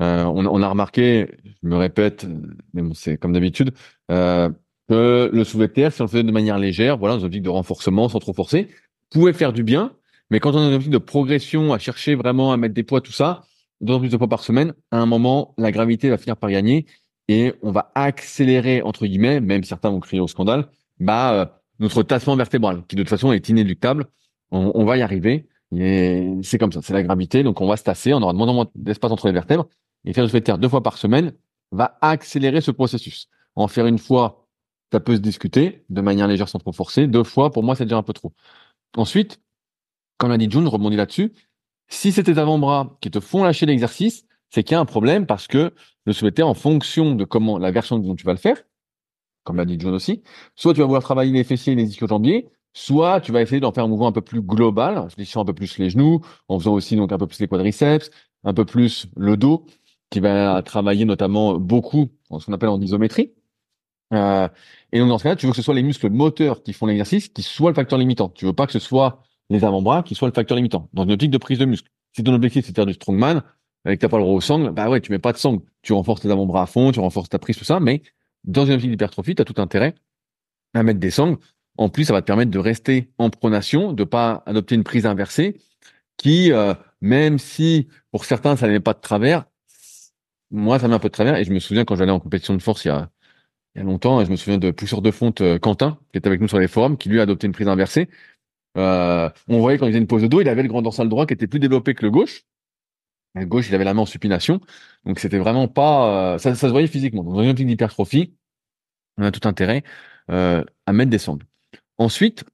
[0.00, 2.26] Euh, on, on, a remarqué, je me répète,
[2.72, 3.72] mais bon, c'est comme d'habitude,
[4.10, 4.48] euh,
[4.88, 7.28] que le soulevé de terre, si on le faisait de manière légère, voilà, dans un
[7.28, 8.68] de renforcement, sans trop forcer,
[9.10, 9.92] pouvait faire du bien.
[10.30, 13.00] Mais quand on a un objectif de progression, à chercher vraiment à mettre des poids,
[13.00, 13.44] tout ça,
[13.80, 16.86] deux plus de fois par semaine, à un moment, la gravité va finir par gagner
[17.28, 20.68] et on va accélérer entre guillemets, même certains vont crier au scandale,
[20.98, 21.46] bah euh,
[21.78, 24.06] notre tassement vertébral, qui de toute façon est inéluctable
[24.52, 25.48] on, va y arriver.
[25.72, 27.42] C'est comme ça, c'est la gravité.
[27.42, 29.66] Donc on va se tasser, on aura de moins en moins d'espace entre les vertèbres.
[30.04, 31.32] Et faire du terre deux fois par semaine
[31.70, 33.28] va accélérer ce processus.
[33.54, 34.41] En faire une fois,
[34.92, 37.06] ça peut se discuter de manière légère sans trop forcer.
[37.06, 38.32] Deux fois, pour moi, c'est déjà un peu trop.
[38.96, 39.40] Ensuite,
[40.18, 41.32] comme l'a dit June, rebondis là-dessus.
[41.88, 45.26] Si c'est tes avant-bras qui te font lâcher l'exercice, c'est qu'il y a un problème
[45.26, 45.74] parce que
[46.04, 48.62] le souhaiter en fonction de comment la version dont tu vas le faire,
[49.44, 50.22] comme l'a dit John aussi,
[50.54, 53.72] soit tu vas vouloir travailler les fessiers et les ischio-jambiers, Soit tu vas essayer d'en
[53.72, 56.58] faire un mouvement un peu plus global, en fléchissant un peu plus les genoux, en
[56.58, 58.10] faisant aussi donc un peu plus les quadriceps,
[58.44, 59.66] un peu plus le dos,
[60.10, 63.34] qui va travailler notamment beaucoup en ce qu'on appelle en isométrie.
[64.12, 64.48] Euh,
[64.92, 66.86] et donc dans ce cas-là, tu veux que ce soit les muscles moteurs qui font
[66.86, 68.28] l'exercice qui soient le facteur limitant.
[68.28, 70.88] Tu veux pas que ce soit les avant-bras qui soient le facteur limitant.
[70.92, 71.88] Dans une optique de prise de muscle.
[72.14, 73.42] Si ton objectif c'est de faire du strongman,
[73.84, 75.62] avec ta pas le au sangle, bah ouais, tu mets pas de sangle.
[75.82, 78.02] Tu renforces tes avant-bras à fond, tu renforces ta prise, tout ça, mais
[78.44, 79.94] dans une optique d'hypertrophie, tu as tout intérêt
[80.74, 81.38] à mettre des sangles
[81.78, 85.06] en plus, ça va te permettre de rester en pronation, de pas adopter une prise
[85.06, 85.60] inversée,
[86.16, 89.46] qui, euh, même si pour certains ça n'est pas de travers,
[90.50, 91.36] moi ça met un peu de travers.
[91.36, 93.10] Et je me souviens quand j'allais en compétition de force il y a,
[93.74, 96.18] il y a longtemps, et je me souviens de pousseur de fonte euh, Quentin, qui
[96.18, 98.08] était avec nous sur les forums, qui lui a adopté une prise inversée.
[98.76, 101.08] Euh, on voyait quand il faisait une pose de dos, il avait le grand dorsal
[101.08, 102.44] droit qui était plus développé que le gauche.
[103.34, 104.60] Le gauche, il avait la main en supination.
[105.04, 107.22] Donc c'était vraiment pas, euh, ça, ça se voyait physiquement.
[107.24, 108.34] Donc dans une optique d'hypertrophie,
[109.18, 109.82] on a tout intérêt
[110.30, 111.46] euh, à mettre des sangles.
[111.98, 112.44] Ensuite,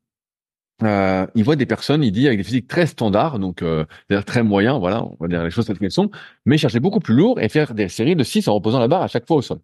[0.83, 3.85] euh, il voit des personnes, il dit, avec des physiques très standards, donc euh,
[4.27, 6.11] très moyens, voilà, on va dire les choses telles qu'elles sont,
[6.47, 9.03] mais chercher beaucoup plus lourd et faire des séries de 6 en reposant la barre
[9.03, 9.59] à chaque fois au sol.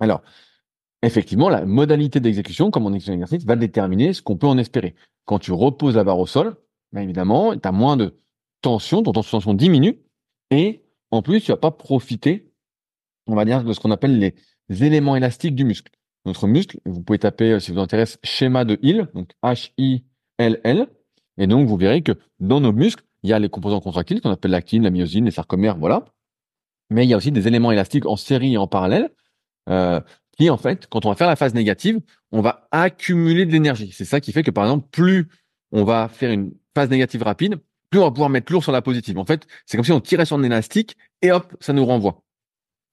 [0.00, 0.22] Alors,
[1.02, 4.94] effectivement, la modalité d'exécution, comme on exécute exercice, va déterminer ce qu'on peut en espérer.
[5.24, 6.56] Quand tu reposes la barre au sol,
[6.92, 8.18] bien évidemment, tu as moins de
[8.62, 10.00] tension, ton tension diminue,
[10.50, 12.52] et en plus, tu vas pas profiter,
[13.26, 15.92] on va dire, de ce qu'on appelle les éléments élastiques du muscle.
[16.24, 20.88] Notre muscle, vous pouvez taper, euh, si vous intéresse, schéma de Hill, donc H-I-L-L,
[21.38, 24.30] et donc vous verrez que dans nos muscles, il y a les composants contractiles qu'on
[24.30, 26.04] appelle l'actine, la myosine, les sarcomères, voilà.
[26.90, 29.10] Mais il y a aussi des éléments élastiques en série et en parallèle,
[29.68, 30.00] euh,
[30.36, 32.00] qui en fait, quand on va faire la phase négative,
[32.32, 33.92] on va accumuler de l'énergie.
[33.92, 35.28] C'est ça qui fait que par exemple, plus
[35.72, 37.56] on va faire une phase négative rapide,
[37.90, 39.18] plus on va pouvoir mettre lourd sur la positive.
[39.18, 42.22] En fait, c'est comme si on tirait un élastique et hop, ça nous renvoie.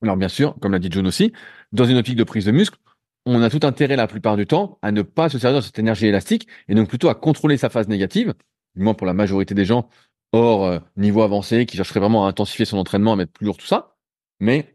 [0.01, 1.31] Alors bien sûr, comme l'a dit John aussi,
[1.71, 2.77] dans une optique de prise de muscle,
[3.25, 5.79] on a tout intérêt la plupart du temps à ne pas se servir de cette
[5.79, 8.33] énergie élastique et donc plutôt à contrôler sa phase négative,
[8.75, 9.87] du moins pour la majorité des gens
[10.33, 13.57] hors euh, niveau avancé qui chercheraient vraiment à intensifier son entraînement, à mettre plus lourd
[13.57, 13.95] tout ça,
[14.39, 14.72] mais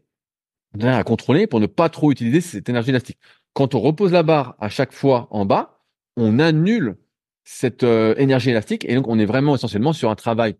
[0.81, 3.17] à contrôler pour ne pas trop utiliser cette énergie élastique.
[3.53, 5.79] Quand on repose la barre à chaque fois en bas,
[6.15, 6.97] on annule
[7.43, 10.55] cette euh, énergie élastique et donc on est vraiment essentiellement sur un travail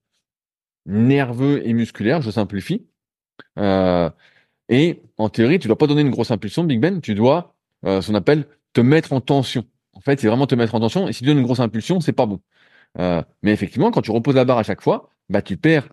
[0.85, 2.87] nerveux et musculaire, je simplifie.
[3.57, 4.09] Euh,
[4.69, 8.01] et en théorie, tu dois pas donner une grosse impulsion, Big Ben, tu dois, euh,
[8.01, 9.65] ce qu'on appelle, te mettre en tension.
[9.93, 11.07] En fait, c'est vraiment te mettre en tension.
[11.07, 12.39] Et si tu donnes une grosse impulsion, c'est pas bon.
[12.99, 15.89] Euh, mais effectivement, quand tu reposes la barre à chaque fois, bah tu perds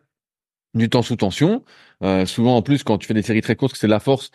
[0.76, 1.64] du temps sous tension.
[2.02, 4.30] Euh, souvent, en plus, quand tu fais des séries très courtes, c'est de la force,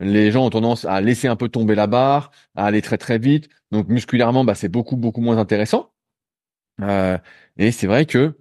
[0.00, 3.18] les gens ont tendance à laisser un peu tomber la barre, à aller très très
[3.18, 3.48] vite.
[3.70, 5.92] Donc musculairement, bah, c'est beaucoup beaucoup moins intéressant.
[6.82, 7.18] Euh,
[7.56, 8.36] et c'est vrai que,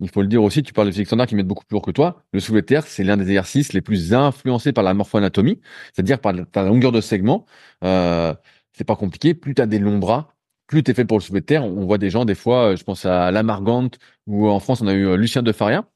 [0.00, 1.82] il faut le dire aussi, tu parles de physique standard qui mettent beaucoup plus lourd
[1.82, 2.22] que toi.
[2.32, 5.60] Le soulevé terre, c'est l'un des exercices les plus influencés par la morphoanatomie,
[5.94, 7.46] c'est-à-dire par ta longueur de segment.
[7.84, 8.34] Euh,
[8.72, 9.34] c'est pas compliqué.
[9.34, 10.34] Plus tu as des longs bras,
[10.66, 11.64] plus tu es fait pour le soulevé de terre.
[11.64, 14.86] On voit des gens, des fois, euh, je pense à Lamargante, ou en France, on
[14.86, 15.88] a eu euh, Lucien de Faria,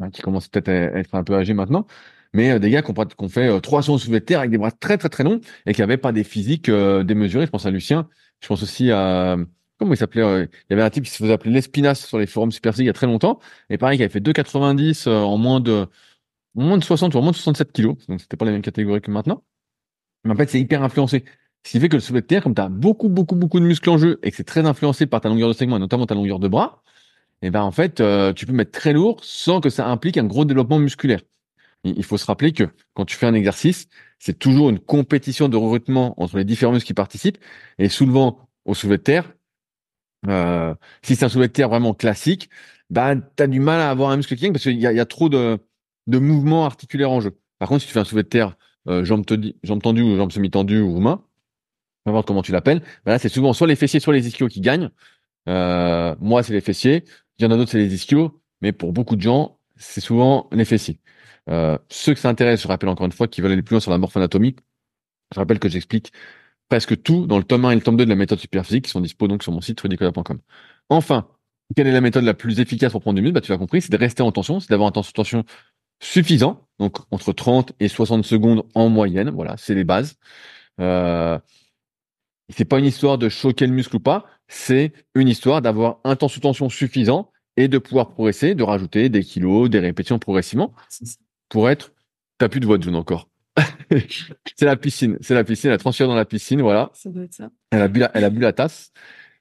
[0.00, 1.86] hein, qui commence peut-être à être un peu âgé maintenant.
[2.32, 5.08] Mais des gars qui ont, fait 300 soulevés de terre avec des bras très très
[5.08, 7.46] très longs et qui n'avaient pas des physiques démesurés.
[7.46, 8.08] Je pense à Lucien.
[8.40, 9.36] Je pense aussi à
[9.78, 12.18] comment il s'appelait euh, Il y avait un type qui se faisait appeler l'Espinas sur
[12.18, 15.20] les forums Super il y a très longtemps, et pareil, qui avait fait 2,90 euh,
[15.20, 15.86] en moins de
[16.54, 19.00] moins de 60 ou en moins de 67 kilos, donc c'était pas la même catégorie
[19.00, 19.42] que maintenant.
[20.24, 21.24] Mais en fait, c'est hyper influencé.
[21.64, 23.66] Ce qui fait que le soulevé de terre, comme tu as beaucoup, beaucoup, beaucoup de
[23.66, 26.06] muscles en jeu et que c'est très influencé par ta longueur de segment, et notamment
[26.06, 26.82] ta longueur de bras,
[27.44, 30.16] et eh ben en fait, euh, tu peux mettre très lourd sans que ça implique
[30.16, 31.20] un gros développement musculaire.
[31.84, 33.86] Il faut se rappeler que quand tu fais un exercice,
[34.18, 37.36] c'est toujours une compétition de recrutement entre les différents muscles qui participent.
[37.76, 39.30] Et souvent, au soulevé de terre,
[40.26, 42.48] euh, si c'est un soulevé de terre vraiment classique,
[42.88, 45.00] bah, tu as du mal à avoir un muscle qui parce qu'il y a, y
[45.00, 45.58] a trop de,
[46.06, 47.38] de mouvements articulaires en jeu.
[47.58, 48.56] Par contre, si tu fais un soulevé de terre
[48.88, 51.22] euh, jambes tendues ou jambes semi-tendues ou main,
[52.04, 54.48] peu importe comment tu l'appelles, bah là, c'est souvent soit les fessiers, soit les ischios
[54.48, 54.88] qui gagnent.
[55.48, 57.04] Euh, moi, c'est les fessiers.
[57.38, 58.40] Il y en a d'autres, c'est les ischios.
[58.60, 61.00] Mais pour beaucoup de gens, c'est souvent les fessiers.
[61.50, 63.80] Euh, ceux que ça intéresse, je rappelle encore une fois, qui veulent aller plus loin
[63.80, 64.56] sur la morphoanatomie,
[65.34, 66.12] je rappelle que j'explique
[66.68, 68.90] presque tout dans le tome 1 et le tome 2 de la méthode superphysique qui
[68.90, 70.40] sont dispo donc sur mon site rudicola.com.
[70.88, 71.28] Enfin,
[71.76, 73.34] quelle est la méthode la plus efficace pour prendre du muscle?
[73.34, 75.44] Bah, Tu l'as compris, c'est de rester en tension, c'est d'avoir un temps de tension
[76.00, 79.30] suffisant, donc entre 30 et 60 secondes en moyenne.
[79.30, 80.16] Voilà, c'est les bases.
[80.80, 81.38] Euh,
[82.50, 86.16] c'est pas une histoire de choquer le muscle ou pas, c'est une histoire d'avoir un
[86.16, 90.72] temps sous tension suffisant et de pouvoir progresser, de rajouter des kilos, des répétitions progressivement
[91.48, 91.92] pour être.
[92.38, 93.28] T'as plus de voix de jaune encore.
[94.56, 95.18] c'est la piscine.
[95.20, 95.70] C'est la piscine.
[95.70, 96.90] Elle a dans la piscine, voilà.
[96.94, 97.50] Ça doit être ça.
[97.70, 98.92] Elle a bu la, elle a bu la tasse.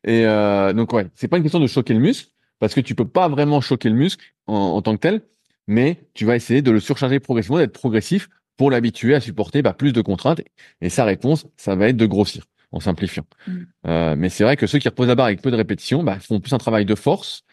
[0.03, 2.93] Et euh, donc ouais, c'est pas une question de choquer le muscle parce que tu
[2.93, 5.21] peux pas vraiment choquer le muscle en, tant que tel,
[5.67, 9.73] mais tu vas essayer de le surcharger progressivement, d'être progressif pour l'habituer à supporter bah,
[9.73, 10.41] plus de contraintes.
[10.81, 13.25] Et sa réponse, ça va être de grossir en simplifiant.
[13.47, 13.51] Mm.
[13.87, 16.19] Euh, mais c'est vrai que ceux qui reposent la barre avec peu de répétitions, bah,
[16.19, 17.43] font plus un travail de force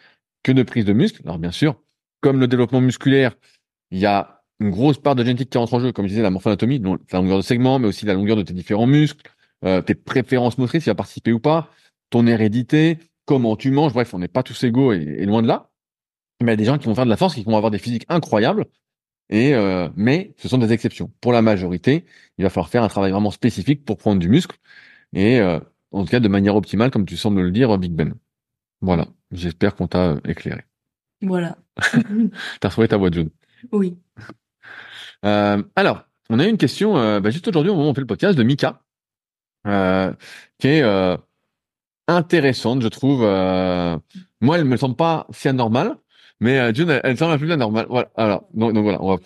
[0.43, 1.21] que de prise de muscle.
[1.25, 1.81] Alors bien sûr,
[2.21, 3.37] comme le développement musculaire,
[3.91, 6.23] il y a une grosse part de génétique qui rentre en jeu, comme je disais,
[6.23, 6.81] la morphoanatomie,
[7.13, 9.31] la longueur de segment, mais aussi la longueur de tes différents muscles,
[9.65, 11.71] euh, tes préférences motrices, si tu vas participer ou pas,
[12.11, 15.71] ton hérédité, comment tu manges, bref, on n'est pas tous égaux et, loin de là.
[16.43, 17.71] Mais il y a des gens qui vont faire de la force, qui vont avoir
[17.71, 18.67] des physiques incroyables,
[19.29, 21.11] et euh, mais ce sont des exceptions.
[21.21, 22.05] Pour la majorité,
[22.39, 24.57] il va falloir faire un travail vraiment spécifique pour prendre du muscle,
[25.13, 25.61] et euh,
[25.93, 28.15] en tout cas de manière optimale, comme tu sembles le dire, Big Ben.
[28.81, 30.65] Voilà, j'espère qu'on t'a éclairé.
[31.23, 31.57] Voilà.
[32.61, 33.31] T'as retrouvé ta voix de jaune.
[33.73, 33.97] Oui.
[35.27, 37.95] Euh, alors, on a eu une question euh, bah, juste aujourd'hui au moment où on
[37.95, 38.81] fait le podcast de Mika,
[39.67, 40.15] euh,
[40.59, 40.83] qui est
[42.11, 43.23] intéressante, je trouve.
[43.25, 43.99] Euh,
[44.41, 45.97] moi, elle me semble pas si anormale,
[46.41, 47.87] mais euh, June, elle, elle semble un peu plus anormale.
[47.89, 48.11] Voilà.
[48.17, 49.21] Alors, donc, donc voilà, on va,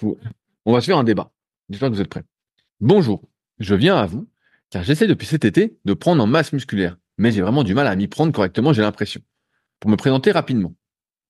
[0.67, 1.31] on va se faire un débat.
[1.71, 2.25] J'espère que vous êtes prêts.
[2.81, 3.23] Bonjour,
[3.59, 4.27] je viens à vous,
[4.83, 7.97] j'essaie depuis cet été de prendre en masse musculaire, mais j'ai vraiment du mal à
[7.97, 9.21] m'y prendre correctement, j'ai l'impression.
[9.81, 10.75] Pour me présenter rapidement,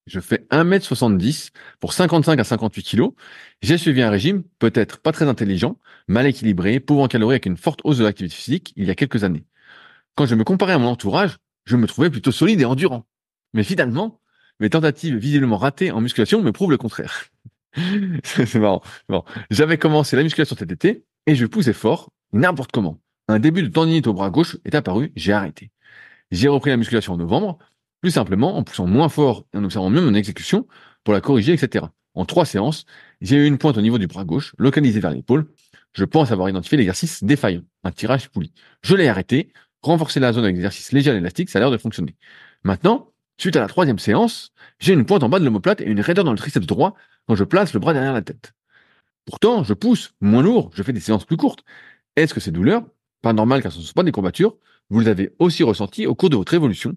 [0.06, 3.12] je fais 1m70 pour 55 à 58 kilos.
[3.62, 5.78] J'ai suivi un régime peut-être pas très intelligent,
[6.08, 8.94] mal équilibré, pauvre en calories avec une forte hausse de l'activité physique il y a
[8.94, 9.44] quelques années.
[10.14, 13.06] Quand je me comparais à mon entourage, je me trouvais plutôt solide et endurant.
[13.54, 14.20] Mais finalement,
[14.60, 17.24] mes tentatives visiblement ratées en musculation me prouvent le contraire.
[18.24, 18.82] c'est marrant.
[19.50, 23.00] J'avais commencé la musculation cet été et je poussais fort, n'importe comment.
[23.28, 25.70] Un début de tendinite au bras gauche est apparu, j'ai arrêté.
[26.30, 27.58] J'ai repris la musculation en novembre,
[28.02, 30.66] plus simplement en poussant moins fort et en observant mieux mon exécution
[31.04, 31.86] pour la corriger, etc.
[32.14, 32.84] En trois séances,
[33.22, 35.46] j'ai eu une pointe au niveau du bras gauche, localisée vers l'épaule.
[35.94, 38.52] Je pense avoir identifié l'exercice défaillant, un tirage poulie.
[38.82, 41.70] Je l'ai arrêté, renforcé la zone avec des exercices légers et élastiques, ça a l'air
[41.70, 42.16] de fonctionner.
[42.62, 46.00] Maintenant, suite à la troisième séance, j'ai une pointe en bas de l'omoplate et une
[46.00, 46.94] raideur dans le triceps droit
[47.26, 48.52] quand je place le bras derrière la tête.
[49.24, 51.64] Pourtant, je pousse, moins lourd, je fais des séances plus courtes.
[52.16, 52.84] Est-ce que ces douleurs,
[53.24, 54.56] pas normales car ce ne sont pas des courbatures,
[54.90, 56.94] vous les avez aussi ressenties au cours de votre évolution,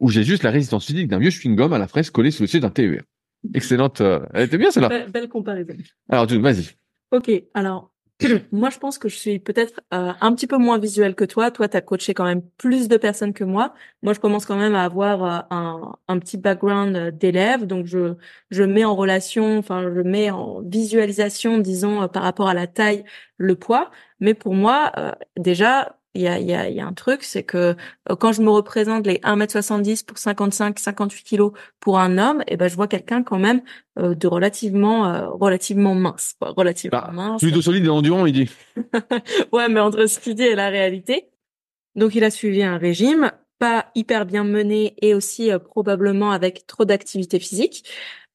[0.00, 2.48] où j'ai juste la résistance physique d'un vieux chewing-gum à la fraise collé sous le
[2.48, 3.02] siège d'un TER
[3.54, 4.00] Excellente.
[4.00, 4.88] euh, Elle était bien celle-là.
[4.88, 5.74] Belle, belle comparaison.
[6.08, 6.66] Alors, vas-y.
[7.12, 7.92] Ok, alors
[8.52, 11.50] moi je pense que je suis peut-être euh, un petit peu moins visuelle que toi.
[11.50, 13.74] Toi, tu as coaché quand même plus de personnes que moi.
[14.02, 17.86] Moi, je commence quand même à avoir euh, un, un petit background euh, d'élève, donc
[17.86, 18.14] je
[18.50, 22.66] je mets en relation, enfin je mets en visualisation, disons euh, par rapport à la
[22.66, 23.04] taille,
[23.36, 23.90] le poids.
[24.20, 27.42] Mais pour moi, euh, déjà, il y a y a y a un truc, c'est
[27.42, 27.76] que
[28.10, 32.56] euh, quand je me représente les 1m70 pour 55 58 kilos pour un homme, et
[32.56, 33.62] ben je vois quelqu'un quand même
[33.98, 37.40] euh, de relativement euh, relativement mince, quoi, relativement Bah, mince.
[37.40, 38.50] Plutôt solide et endurant, il dit.
[39.52, 41.28] ouais, mais entre ce qu'il dit et la réalité.
[41.94, 46.66] Donc, il a suivi un régime pas hyper bien mené et aussi euh, probablement avec
[46.66, 47.88] trop d'activité physique.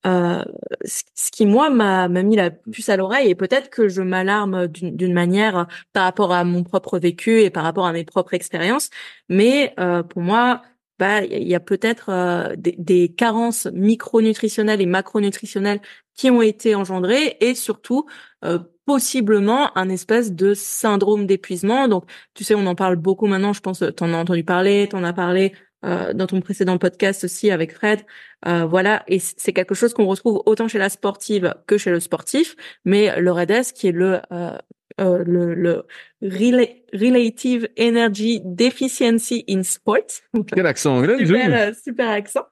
[0.08, 0.44] Euh,
[0.84, 5.14] ce qui moi m'a mis la puce à l'oreille et peut-être que je m'alarme d'une
[5.14, 8.90] manière par rapport à mon propre vécu et par rapport à mes propres expériences,
[9.30, 10.64] mais euh, pour moi
[11.00, 15.82] bah il y a- il y a peut-être euh, des, des carences micronutritionnelles et macronutritionnelles
[16.16, 18.06] qui ont été engendrées et surtout
[18.44, 21.88] euh, possiblement un espèce de syndrome d'épuisement.
[21.88, 23.54] Donc, tu sais, on en parle beaucoup maintenant.
[23.54, 25.54] Je pense, t'en as entendu parler, t'en as parlé
[25.86, 28.02] euh, dans ton précédent podcast aussi avec Fred.
[28.48, 32.00] Euh, voilà, et c'est quelque chose qu'on retrouve autant chez la sportive que chez le
[32.00, 32.56] sportif.
[32.86, 34.58] Mais le REDES, qui est le euh,
[35.00, 35.84] euh, le, le
[36.22, 40.22] Rela- Relative Energy Deficiency in Sport,
[40.54, 42.46] Quel accent anglais, super, euh, super accent,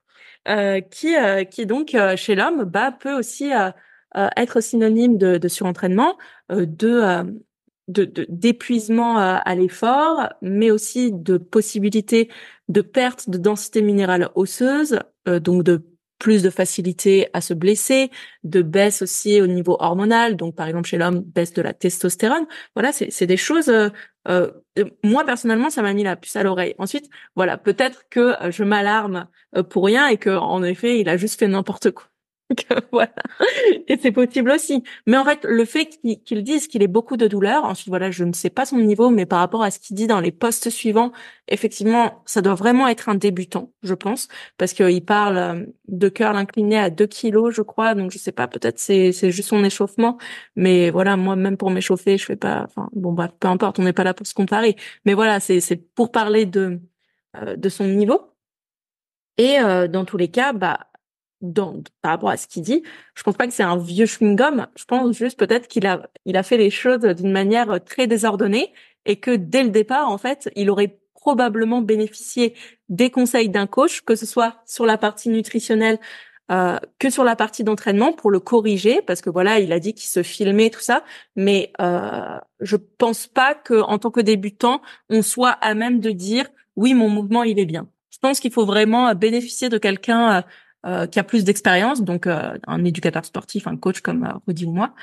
[0.47, 3.51] euh, qui, euh, qui donc chez l'homme bah, peut aussi
[4.37, 6.17] être synonyme de, de surentraînement,
[6.51, 7.23] euh, de euh,
[7.87, 12.29] de d'épuisement euh, à l'effort, mais aussi de possibilité
[12.69, 15.85] de perte de densité minérale osseuse, euh, donc de
[16.19, 18.11] plus de facilité à se blesser,
[18.43, 22.45] de baisse aussi au niveau hormonal, donc par exemple chez l'homme baisse de la testostérone.
[22.75, 23.69] Voilà, c'est des choses.
[23.69, 23.89] euh,
[24.27, 24.51] euh,
[25.03, 26.75] moi personnellement, ça m'a mis la puce à l'oreille.
[26.77, 29.27] Ensuite, voilà, peut-être que je m'alarme
[29.69, 32.08] pour rien et que en effet, il a juste fait n'importe quoi.
[32.57, 33.13] Que voilà.
[33.87, 34.83] Et c'est possible aussi.
[35.05, 35.87] Mais en fait, le fait
[36.25, 39.09] qu'il dise qu'il ait beaucoup de douleurs, ensuite voilà, je ne sais pas son niveau,
[39.11, 41.11] mais par rapport à ce qu'il dit dans les postes suivants,
[41.47, 46.35] effectivement, ça doit vraiment être un débutant, je pense, parce qu'il parle euh, de curl
[46.35, 47.93] incliné à 2 kilos, je crois.
[47.93, 50.17] Donc je sais pas, peut-être c'est c'est juste son échauffement,
[50.55, 52.63] mais voilà, moi même pour m'échauffer, je fais pas.
[52.65, 54.75] Enfin bon, bref, peu importe, on n'est pas là pour se comparer.
[55.05, 56.79] Mais voilà, c'est c'est pour parler de
[57.37, 58.21] euh, de son niveau.
[59.37, 60.88] Et euh, dans tous les cas, bah
[61.41, 62.83] dans, par rapport à ce qu'il dit,
[63.15, 64.67] je pense pas que c'est un vieux chewing-gum.
[64.75, 68.73] Je pense juste peut-être qu'il a, il a fait les choses d'une manière très désordonnée
[69.05, 72.55] et que dès le départ, en fait, il aurait probablement bénéficié
[72.87, 75.99] des conseils d'un coach, que ce soit sur la partie nutritionnelle,
[76.51, 79.93] euh, que sur la partie d'entraînement pour le corriger, parce que voilà, il a dit
[79.93, 81.03] qu'il se filmait tout ça,
[81.35, 86.09] mais euh, je pense pas que en tant que débutant, on soit à même de
[86.11, 87.87] dire oui, mon mouvement il est bien.
[88.09, 90.43] Je pense qu'il faut vraiment bénéficier de quelqu'un
[90.85, 94.65] euh, qui a plus d'expérience, donc euh, un éducateur sportif, un coach comme euh, Rudy
[94.65, 94.93] ou moi,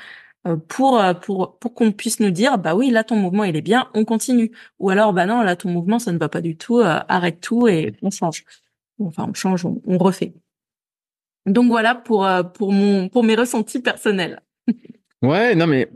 [0.47, 3.61] euh, pour pour pour qu'on puisse nous dire bah oui là ton mouvement il est
[3.61, 6.57] bien, on continue, ou alors bah non là ton mouvement ça ne va pas du
[6.57, 8.45] tout, arrête tout et on change,
[8.99, 10.33] enfin on change, on, on refait.
[11.45, 14.41] Donc voilà pour pour mon pour mes ressentis personnels.
[15.23, 15.89] Ouais, non, mais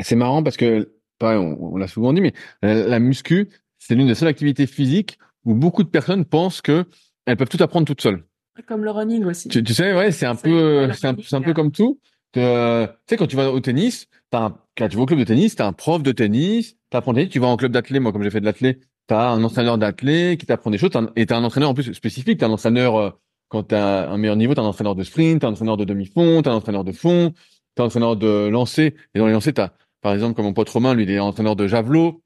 [0.00, 2.32] c'est marrant parce que, pareil, on, on l'a souvent dit, mais
[2.62, 6.84] la, la muscu, c'est l'une des seules activités physiques où beaucoup de personnes pensent que
[7.26, 8.24] elles peuvent tout apprendre toutes seules.
[8.66, 9.48] Comme le running aussi.
[9.48, 12.00] Tu, tu sais, ouais, c'est un peu, c'est un, peu comme tout.
[12.36, 15.18] Euh, tu sais, quand tu vas au tennis, t'as un, quand tu vas au club
[15.18, 18.12] de tennis, t'as un prof de tennis, t'apprends tennis, tu vas en club d'athlé, moi,
[18.12, 21.10] comme j'ai fait de l'athlé, t'as un entraîneur d'athlète qui t'apprend des choses, t'as un-
[21.16, 23.10] et t'as un entraîneur en plus spécifique, t'as un entraîneur, euh,
[23.48, 26.42] quand t'as un meilleur niveau, t'as un entraîneur de sprint, t'as un entraîneur de demi-fond,
[26.42, 27.32] t'as un entraîneur de fond,
[27.74, 29.70] t'as un entraîneur de lancer, et dans les lancers, t'as,
[30.02, 32.22] par exemple, comme mon pote Romain, lui, il est entraîneur de javelot,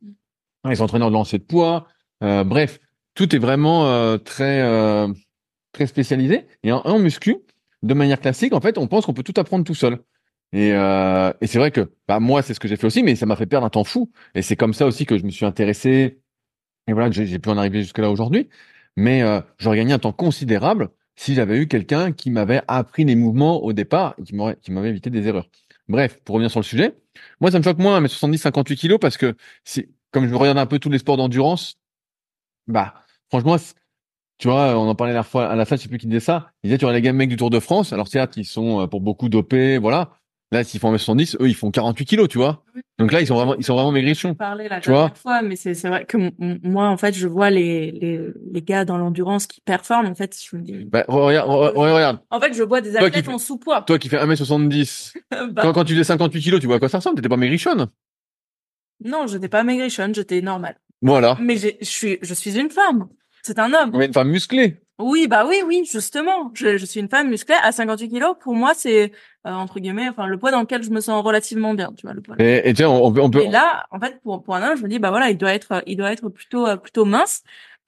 [0.65, 1.87] il est entraîneur de lancer de poids,
[2.25, 2.81] euh, bref,
[3.15, 5.09] tout est vraiment euh, très euh,
[5.73, 6.47] très spécialisé.
[6.63, 7.37] Et en, en muscu,
[7.83, 9.99] de manière classique, en fait, on pense qu'on peut tout apprendre tout seul.
[10.53, 13.17] Et, euh, et c'est vrai que bah, moi, c'est ce que j'ai fait aussi, mais
[13.17, 14.11] ça m'a fait perdre un temps fou.
[14.35, 16.21] Et c'est comme ça aussi que je me suis intéressé.
[16.87, 18.49] Et voilà, j'ai pu en arriver jusque là aujourd'hui.
[18.97, 23.15] Mais euh, j'aurais gagné un temps considérable si j'avais eu quelqu'un qui m'avait appris les
[23.15, 25.49] mouvements au départ et qui m'avait évité des erreurs.
[25.89, 26.95] Bref, pour revenir sur le sujet,
[27.41, 30.59] moi, ça me choque moins, mes 70, 58 kilos, parce que c'est comme je regarde
[30.59, 31.79] un peu tous les sports d'endurance,
[32.67, 32.95] bah,
[33.29, 33.57] franchement,
[34.43, 36.09] tu vois, on en parlait la dernière fois à la salle, je sais plus qui
[36.09, 36.51] disait ça.
[36.65, 38.81] Il disait, tu vois, les gars, mecs du Tour de France, alors certes, ils sont
[38.81, 40.11] euh, pour beaucoup dopés, voilà.
[40.51, 42.65] Là, s'ils font 1m70, eux, ils font 48 kilos, tu vois.
[42.99, 44.35] Donc là, ils sont vraiment, ils sont vraiment maigrichons.
[44.35, 46.19] parlé la Tu vois fois, mais c'est vrai que
[46.67, 48.21] moi, en fait, je vois les, les,
[48.53, 50.07] les gars dans l'endurance qui performent.
[50.09, 50.85] En fait, je me dis.
[50.87, 52.19] Bah, regarde, re- re- regarde.
[52.31, 53.83] En fait, je vois des athlètes fais- en sous-poids.
[53.83, 56.89] Toi qui fais 1m70, Bah, quand, quand tu faisais 58 kilos, tu vois à quoi
[56.89, 57.15] ça ressemble?
[57.17, 57.87] T'étais pas maigrichonne?
[59.05, 60.77] non, j'étais pas maigrichonne, j'étais normale.
[61.01, 61.37] Voilà.
[61.41, 63.09] Mais je suis, je suis une femme.
[63.43, 64.01] C'est un homme.
[64.01, 64.77] Est une femme musclée.
[64.99, 66.51] Oui, bah oui, oui, justement.
[66.55, 68.37] Je, je suis une femme musclée à 58 kilos.
[68.41, 69.13] Pour moi, c'est
[69.47, 71.93] euh, entre guillemets, enfin, le poids dans lequel je me sens relativement bien.
[71.97, 72.37] Tu vois, le poids.
[72.39, 74.77] Et, et tiens, on, peut, on peut, Et là, en fait, pour pour un homme,
[74.77, 77.43] je me dis, bah voilà, il doit être, il doit être plutôt euh, plutôt mince,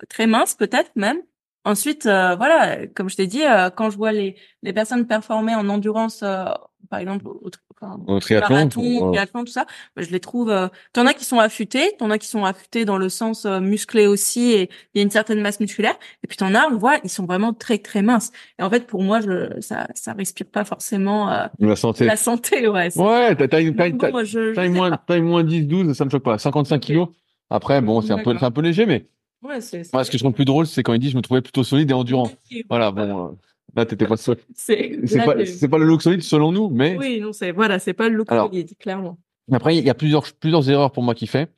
[0.09, 1.19] très mince peut-être même.
[1.67, 5.55] Ensuite, euh, voilà, comme je t'ai dit, euh, quand je vois les les personnes performer
[5.55, 6.45] en endurance, euh,
[6.91, 7.51] par exemple, au,
[7.85, 8.57] enfin, au triathlon.
[8.57, 9.67] marathon, on- triathlon, tout ça,
[9.97, 10.51] bah, je les trouve.
[10.51, 13.61] Euh, t'en as qui sont affûtés, t'en as qui sont affûtés dans le sens euh,
[13.61, 15.95] musclé aussi, et il y a une certaine masse musculaire.
[16.23, 18.31] Et puis t'en as, on voit, ils sont vraiment très très minces.
[18.59, 22.05] Et en fait, pour moi, je, ça ça respire pas forcément euh, la santé.
[22.07, 22.97] la santé, ouais.
[22.99, 26.23] Ouais, t'as, une, Bon, moi, je, taille moins, taille moins 10, 12, ça me choque
[26.23, 26.39] pas.
[26.39, 27.09] 55 kilos.
[27.51, 29.07] Après, bon, c'est un peu, c'est un peu léger, mais
[29.43, 31.21] Ouais, c'est moi, ce que je trouve plus drôle, c'est quand il dit je me
[31.23, 32.31] trouvais plutôt solide et endurant.
[32.71, 33.31] Voilà, bon, euh,
[33.77, 34.43] là, t'étais pas solide.
[34.55, 38.17] C'est pas, le look solide selon nous, mais Oui, non, c'est voilà, c'est pas le
[38.17, 39.19] look Alors, solide, clairement.
[39.53, 41.51] après, il y a plusieurs, plusieurs erreurs pour moi qui fait.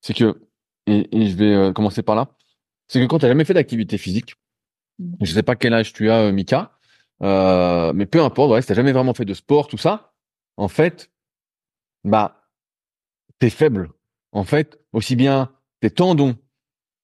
[0.00, 0.40] C'est que,
[0.86, 2.28] et, et je vais euh, commencer par là,
[2.88, 4.34] c'est que quand tu n'as jamais fait d'activité physique,
[4.98, 5.16] Mhm.
[5.22, 6.78] je sais pas quel âge tu as, euh, Mika,
[7.22, 10.12] euh, mais peu importe, ouais, si t'as jamais vraiment fait de sport, tout ça,
[10.58, 11.10] en fait,
[12.04, 12.46] bah,
[13.38, 13.90] t'es faible.
[14.32, 15.50] En fait, aussi bien
[15.80, 16.36] tes tendons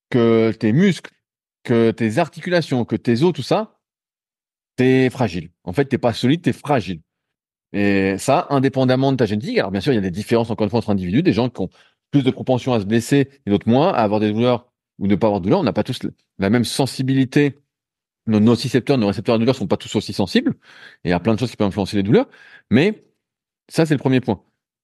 [0.09, 1.11] que tes muscles,
[1.63, 3.78] que tes articulations, que tes os, tout ça,
[4.79, 5.49] t'es fragile.
[5.65, 7.01] En fait, t'es pas solide, t'es fragile.
[7.73, 9.57] Et ça, indépendamment de ta génétique.
[9.57, 11.49] Alors, bien sûr, il y a des différences, encore une fois, entre individus, des gens
[11.49, 11.69] qui ont
[12.11, 15.15] plus de propension à se blesser et d'autres moins, à avoir des douleurs ou ne
[15.15, 15.59] pas avoir de douleurs.
[15.59, 15.99] On n'a pas tous
[16.39, 17.57] la même sensibilité.
[18.25, 20.53] Nos nocicepteurs, nos récepteurs à douleur sont pas tous aussi sensibles.
[21.03, 22.29] Et il y a plein de choses qui peuvent influencer les douleurs.
[22.71, 23.03] Mais
[23.67, 24.41] ça, c'est le premier point.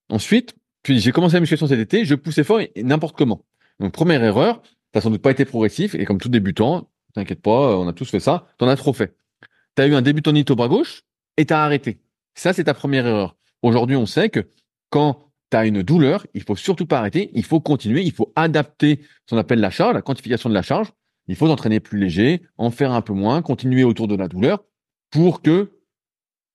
[0.09, 0.55] Ensuite,
[0.87, 3.45] j'ai commencé la musculation cet été, je poussais fort et, n'importe comment.
[3.79, 5.95] Donc, première erreur, t'as sans doute pas été progressif.
[5.95, 9.15] Et comme tout débutant, t'inquiète pas, on a tous fait ça, t'en as trop fait.
[9.75, 11.03] T'as eu un début tendinite au bras gauche
[11.37, 11.99] et t'as arrêté.
[12.33, 13.35] Ça, c'est ta première erreur.
[13.61, 14.47] Aujourd'hui, on sait que
[14.89, 18.31] quand tu as une douleur, il faut surtout pas arrêter, il faut continuer, il faut
[18.35, 20.91] adapter ce qu'on appelle la charge, la quantification de la charge.
[21.27, 24.63] Il faut t'entraîner plus léger, en faire un peu moins, continuer autour de la douleur
[25.09, 25.71] pour que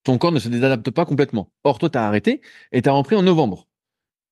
[0.04, 1.52] ton corps ne se désadapte pas complètement.
[1.64, 2.40] Or, toi, tu as arrêté
[2.72, 3.66] et tu as repris en novembre.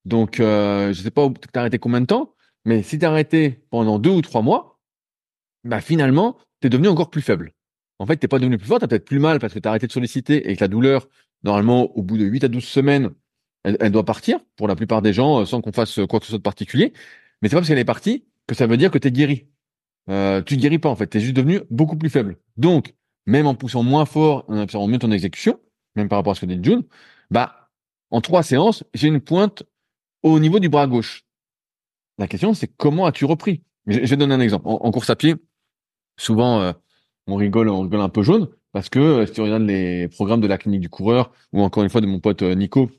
[0.05, 2.33] Donc, euh, je sais pas, tu as arrêté combien de temps,
[2.65, 4.79] mais si tu as arrêté pendant deux ou trois mois,
[5.63, 7.53] bah finalement, tu es devenu encore plus faible.
[7.99, 9.85] En fait, t'es pas devenu plus fort, t'as peut-être plus mal parce que t'as arrêté
[9.85, 11.07] de solliciter et que la douleur,
[11.43, 13.11] normalement, au bout de 8 à 12 semaines,
[13.63, 16.25] elle, doit partir pour la plupart des gens euh, sans qu'on fasse euh, quoi que
[16.25, 16.93] ce soit de particulier.
[17.41, 19.47] Mais c'est pas parce qu'elle est partie que ça veut dire que t'es guéri.
[20.09, 22.37] Euh, tu ne guéris pas en fait, t'es juste devenu beaucoup plus faible.
[22.55, 22.95] Donc,
[23.25, 25.59] même en poussant moins fort, en observant mieux ton exécution,
[25.95, 26.83] même par rapport à ce que dit June,
[27.29, 27.69] bah,
[28.11, 29.63] en trois séances, j'ai une pointe
[30.23, 31.25] au niveau du bras gauche.
[32.17, 33.61] La question, c'est comment as-tu repris?
[33.87, 34.67] Je, vais donner un exemple.
[34.67, 35.35] En, en course à pied,
[36.17, 36.73] souvent,
[37.29, 40.41] on rigole, on rigole un peu jaune, parce que euh, si tu regardes les programmes
[40.41, 42.89] de la clinique du coureur, ou encore une fois de mon pote euh, Nico,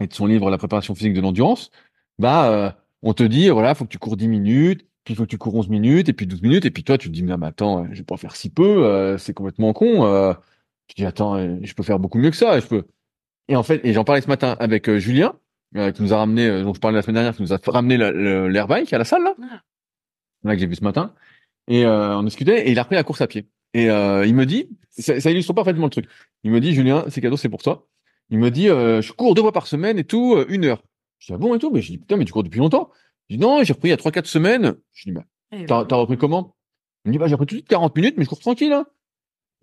[0.00, 1.70] et de son livre La préparation physique de l'endurance,
[2.18, 2.70] bah, euh,
[3.02, 5.38] on te dit, voilà, faut que tu cours 10 minutes, puis il faut que tu
[5.38, 7.86] cours 11 minutes, et puis 12 minutes, et puis toi, tu te dis, mais attends,
[7.92, 10.04] je vais pas faire si peu, euh, c'est complètement con.
[10.06, 10.32] Euh.
[10.88, 12.84] Tu dis, attends, je peux faire beaucoup mieux que ça, je peux.
[13.48, 15.34] Et en fait, et j'en parlais ce matin avec Julien,
[15.74, 18.10] qui nous a ramené, dont je parlais la semaine dernière, qui nous a ramené la-
[18.12, 19.60] le- l'air bike à la salle, là, Ah.
[20.44, 21.14] là que j'ai vu ce matin.
[21.68, 23.46] Et euh, on discutait, et il a repris la course à pied.
[23.74, 26.06] Et euh, il me dit, ça, ça illustre parfaitement le truc.
[26.44, 27.88] Il me dit, Julien, c'est cadeau, c'est pour toi.
[28.30, 30.82] Il me dit, euh, je cours deux fois par semaine et tout, une heure.
[31.18, 32.90] Je dis, ah bon et tout, mais je dis, putain, mais tu cours depuis longtemps.
[33.30, 34.74] Je dis, non, j'ai repris il y a trois, quatre semaines.
[34.92, 36.56] Je dis, bah, Et t'as, repris comment?
[37.04, 38.72] Il me dit, bah, j'ai repris tout de suite 40 minutes, mais je cours tranquille,
[38.72, 38.86] hein.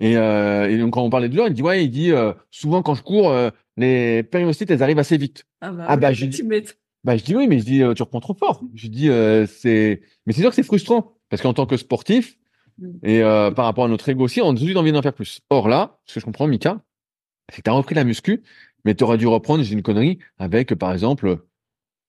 [0.02, 2.32] Et, euh, et donc, quand on parlait de l'heure, il dit, ouais, il dit, euh,
[2.52, 5.46] souvent quand je cours, euh, les périocytes, elles arrivent assez vite.
[5.60, 6.74] Ah bah, Ah bah, dit- tu m'étonnes.
[7.04, 8.62] Bah, je dis oui, mais je dis, tu reprends trop fort.
[8.76, 9.08] Je dis,
[9.48, 12.40] c'est, mais c'est sûr que c'est frustrant parce qu'en tant que sportif
[12.80, 12.88] Mm.
[13.04, 15.02] et euh, par rapport à notre ego aussi, on a tout de suite envie d'en
[15.02, 15.42] faire plus.
[15.50, 16.82] Or là, ce que je comprends, Mika,
[17.50, 18.44] c'est que tu as repris la muscu,
[18.86, 21.40] mais tu aurais dû reprendre, j'ai une connerie, avec par exemple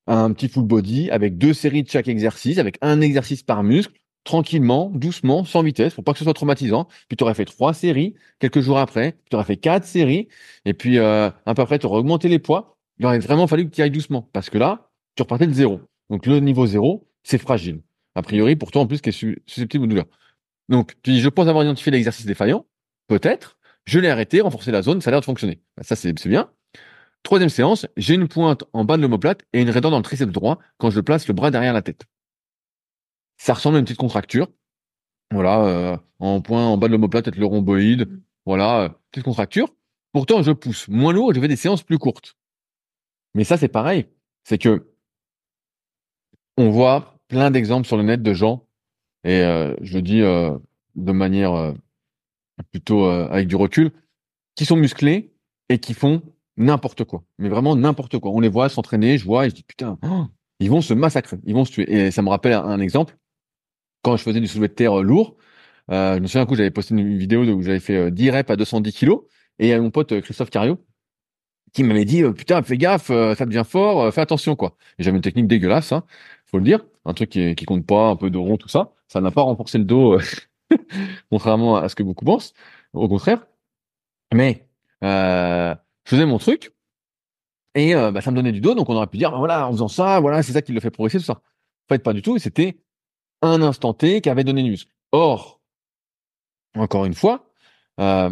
[0.07, 3.95] un petit full body, avec deux séries de chaque exercice, avec un exercice par muscle,
[4.25, 6.89] tranquillement, doucement, sans vitesse, pour pas que ce soit traumatisant.
[7.09, 10.29] Puis tu aurais fait trois séries quelques jours après, tu aurais fait quatre séries,
[10.65, 12.77] et puis euh, un peu après, tu aurais augmenté les poids.
[12.99, 15.81] Il aurait vraiment fallu que tu ailles doucement, parce que là, tu repartais de zéro.
[16.11, 17.81] Donc le niveau zéro, c'est fragile.
[18.15, 20.07] A priori, pour toi en plus, qui est su- susceptible de douleur.
[20.69, 22.67] Donc, tu dis, je pense avoir identifié l'exercice défaillant,
[23.09, 25.61] peut-être, je l'ai arrêté, renforcé la zone, ça a l'air de fonctionner.
[25.77, 26.51] Bah, ça, c'est bien.
[27.23, 30.33] Troisième séance, j'ai une pointe en bas de l'omoplate et une raideur dans le triceps
[30.33, 32.05] droit quand je place le bras derrière la tête.
[33.37, 34.49] Ça ressemble à une petite contracture.
[35.33, 38.21] Voilà, euh, en point en bas de l'omoplate, peut-être le rhomboïde.
[38.47, 39.69] Voilà, euh, petite contracture.
[40.13, 42.37] Pourtant, je pousse moins lourd et je fais des séances plus courtes.
[43.35, 44.07] Mais ça, c'est pareil.
[44.45, 44.91] C'est que
[46.57, 48.67] on voit plein d'exemples sur le net de gens,
[49.25, 50.59] et euh, je le dis euh,
[50.97, 51.73] de manière euh,
[52.73, 53.93] plutôt avec du recul,
[54.57, 55.33] qui sont musclés
[55.71, 56.23] et qui font
[56.59, 57.23] n'importe quoi.
[57.39, 58.33] Mais vraiment n'importe quoi.
[58.33, 60.27] On les voit s'entraîner, je vois, et je dis putain, oh,
[60.59, 61.91] ils vont se massacrer, ils vont se tuer.
[61.91, 63.17] Et ça me rappelle un, exemple.
[64.03, 65.37] Quand je faisais du soulevé de terre lourd,
[65.89, 68.51] je me souviens un coup, j'avais posté une vidéo où j'avais fait euh, 10 reps
[68.51, 69.23] à 210 kilos,
[69.59, 70.85] et il mon pote Christophe Cario
[71.73, 74.77] qui m'avait dit euh, putain, fais gaffe, euh, ça devient fort, euh, fais attention quoi.
[74.99, 76.05] J'avais une technique dégueulasse, hein,
[76.47, 78.93] faut le dire, un truc qui, qui compte pas, un peu de rond, tout ça.
[79.09, 80.19] Ça n'a pas renforcé le dos,
[81.31, 82.55] contrairement à ce que beaucoup pensent.
[82.93, 83.47] Au contraire.
[84.33, 84.69] Mais
[85.05, 86.73] euh, je faisais mon truc
[87.75, 89.73] et euh, bah, ça me donnait du dos, donc on aurait pu dire voilà, en
[89.73, 91.35] faisant ça, voilà, c'est ça qui le fait progresser, tout ça.
[91.35, 92.39] En fait, pas du tout.
[92.39, 92.81] C'était
[93.43, 94.91] un instant T qui avait donné du muscle.
[95.13, 95.61] Or,
[96.77, 97.53] encore une fois,
[98.01, 98.31] euh,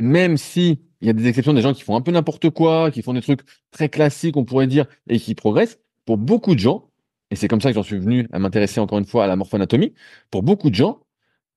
[0.00, 2.90] même si il y a des exceptions, des gens qui font un peu n'importe quoi,
[2.90, 3.40] qui font des trucs
[3.70, 6.90] très classiques, on pourrait dire, et qui progressent, pour beaucoup de gens,
[7.30, 9.36] et c'est comme ça que j'en suis venu à m'intéresser encore une fois à la
[9.36, 9.92] morphoanatomie,
[10.30, 11.00] pour beaucoup de gens,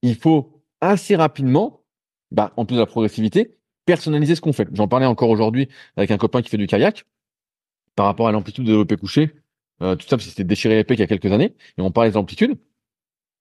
[0.01, 1.83] il faut assez rapidement,
[2.31, 4.67] bah, en plus de la progressivité, personnaliser ce qu'on fait.
[4.73, 7.05] J'en parlais encore aujourd'hui avec un copain qui fait du kayak,
[7.95, 9.31] par rapport à l'amplitude de l'OP couché,
[9.81, 11.91] euh, tout ça, parce que c'était déchiré l'épée il y a quelques années, et on
[11.91, 12.57] parlait des amplitudes,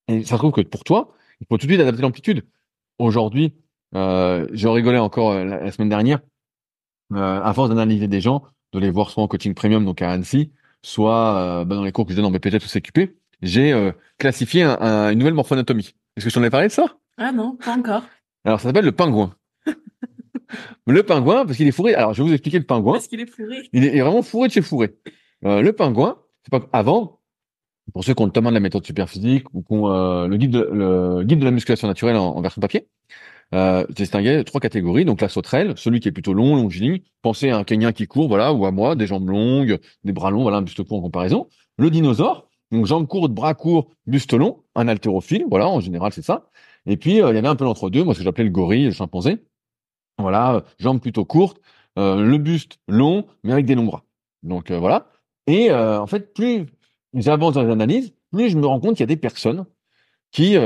[0.09, 2.44] et ça se trouve que pour toi, il faut tout de suite adapter l'amplitude.
[2.99, 3.55] Aujourd'hui,
[3.95, 6.20] euh, je rigolais encore euh, la, la semaine dernière,
[7.14, 10.11] euh, à force d'analyser des gens, de les voir soit en coaching premium, donc à
[10.11, 13.72] Annecy, soit euh, bah, dans les cours que je donne en BPT ou CQP, j'ai
[13.72, 15.95] euh, classifié un- un- une nouvelle morphoanatomie.
[16.16, 16.97] Est-ce que je t'en ai parlé de ça?
[17.16, 18.03] Ah non, pas encore.
[18.45, 19.34] Alors, ça s'appelle le pingouin.
[20.86, 21.95] le pingouin, parce qu'il est fourré.
[21.95, 22.93] Alors, je vais vous expliquer le pingouin.
[22.95, 23.68] Parce qu'il est fourré.
[23.72, 24.95] Il est, vraiment fourré de chez fourré.
[25.45, 27.20] Euh, le pingouin, c'est pas avant,
[27.93, 30.36] pour ceux qui ont le tome de la méthode superphysique ou qui ont euh, le,
[30.36, 32.89] guide de, le guide de la musculation naturelle en, en version papier,
[33.55, 35.05] euh, j'ai distingué trois catégories.
[35.05, 37.01] Donc la sauterelle, celui qui est plutôt long, longiligne.
[37.22, 40.30] Pensez à un Kenyan qui court, voilà, ou à moi, des jambes longues, des bras
[40.30, 41.49] longs, voilà, un buste court en comparaison.
[41.78, 46.22] Le dinosaure, donc jambes courtes, bras courts, buste long, un haltérophile, voilà, en général c'est
[46.22, 46.51] ça.
[46.86, 48.84] Et puis euh, il y avait un peu l'entre-deux, moi ce que j'appelais le gorille,
[48.84, 49.38] le chimpanzé.
[50.18, 51.61] Voilà, jambes plutôt courtes,
[51.99, 54.05] euh, le buste long, mais avec des longs bras.
[54.42, 55.11] Donc euh, voilà.
[55.46, 56.66] Et euh, en fait, plus
[57.14, 59.64] j'avance dans les analyses, plus je me rends compte qu'il y a des personnes
[60.30, 60.57] qui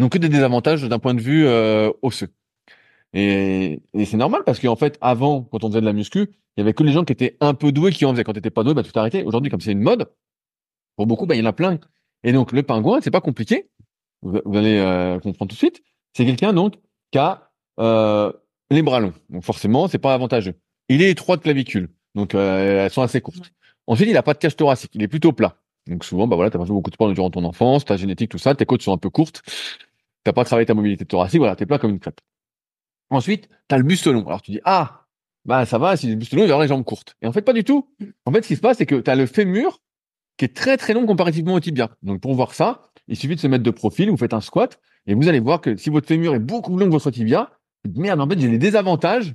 [0.00, 2.28] n'ont que des désavantages d'un point de vue euh, osseux.
[3.12, 6.60] Et, et c'est normal parce qu'en fait, avant, quand on faisait de la muscu, il
[6.60, 8.24] y avait que les gens qui étaient un peu doués qui en faisaient.
[8.24, 9.22] Quand t'étais pas doué, bah, tout arrêté.
[9.24, 10.10] Aujourd'hui, comme c'est une mode,
[10.96, 11.78] pour beaucoup, bah, il y en a plein.
[12.22, 13.70] Et donc, le pingouin, c'est pas compliqué.
[14.22, 15.82] Vous, vous allez euh, comprendre tout de suite.
[16.12, 16.74] C'est quelqu'un, donc,
[17.10, 18.32] qui a euh,
[18.70, 19.14] les bras longs.
[19.28, 20.54] Donc, forcément, c'est pas avantageux.
[20.88, 21.88] Il est étroit de clavicule.
[22.14, 23.52] Donc, euh, elles sont assez courtes.
[23.86, 24.90] Ensuite, il a pas de cage thoracique.
[24.94, 25.56] Il est plutôt plat.
[25.86, 28.30] Donc, souvent, bah voilà, t'as pas fait beaucoup de sport durant ton enfance, ta génétique,
[28.30, 29.42] tout ça, tes côtes sont un peu courtes.
[30.24, 32.20] T'as pas travaillé ta mobilité thoracique, voilà, t'es plat comme une crêpe.
[33.10, 34.26] Ensuite, tu as le buste long.
[34.26, 35.06] Alors tu dis, ah,
[35.44, 37.16] bah ça va, si le buste long, il va avoir les jambes courtes.
[37.22, 37.88] Et en fait, pas du tout.
[38.24, 39.80] En fait, ce qui se passe, c'est que tu as le fémur
[40.36, 41.90] qui est très très long comparativement au tibia.
[42.02, 44.80] Donc pour voir ça, il suffit de se mettre de profil, vous faites un squat,
[45.06, 47.50] et vous allez voir que si votre fémur est beaucoup plus long que votre tibia,
[47.94, 49.34] merde, en fait, j'ai les désavantages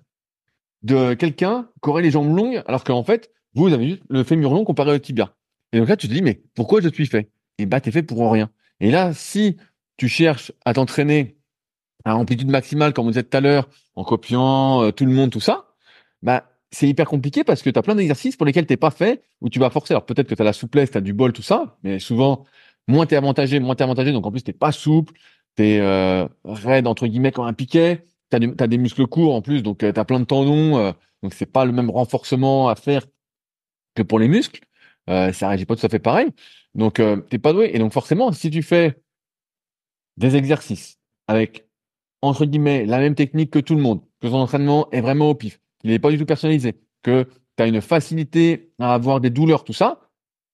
[0.83, 4.53] de quelqu'un qui aurait les jambes longues, alors qu'en fait, vous avez juste le fémur
[4.53, 5.35] long comparé au tibia.
[5.73, 7.29] Et donc là, tu te dis, mais pourquoi je suis fait?
[7.57, 8.49] Et bah, t'es fait pour rien.
[8.79, 9.57] Et là, si
[9.97, 11.37] tu cherches à t'entraîner
[12.05, 15.31] à amplitude maximale, comme vous disait tout à l'heure, en copiant euh, tout le monde,
[15.31, 15.73] tout ça,
[16.21, 19.23] bah, c'est hyper compliqué parce que tu as plein d'exercices pour lesquels t'es pas fait,
[19.41, 19.93] où tu vas forcer.
[19.93, 22.45] Alors peut-être que tu as la souplesse, tu as du bol, tout ça, mais souvent,
[22.87, 25.13] moins t'es avantagé, moins t'es avantagé, donc en plus t'es pas souple,
[25.55, 29.63] t'es euh, raide, entre guillemets, comme un piquet, t'as t'as des muscles courts en plus,
[29.63, 30.91] donc euh, t'as plein de tendons, euh,
[31.23, 33.05] donc c'est pas le même renforcement à faire
[33.95, 34.61] que pour les muscles.
[35.09, 36.29] Euh, ça réagit pas tout à fait pareil.
[36.73, 37.71] Donc t'es pas doué.
[37.73, 39.01] Et donc forcément, si tu fais
[40.17, 41.67] des exercices avec
[42.21, 45.35] entre guillemets la même technique que tout le monde, que son entraînement est vraiment au
[45.35, 49.29] pif, qu'il n'est pas du tout personnalisé, que tu as une facilité à avoir des
[49.29, 50.05] douleurs, tout ça,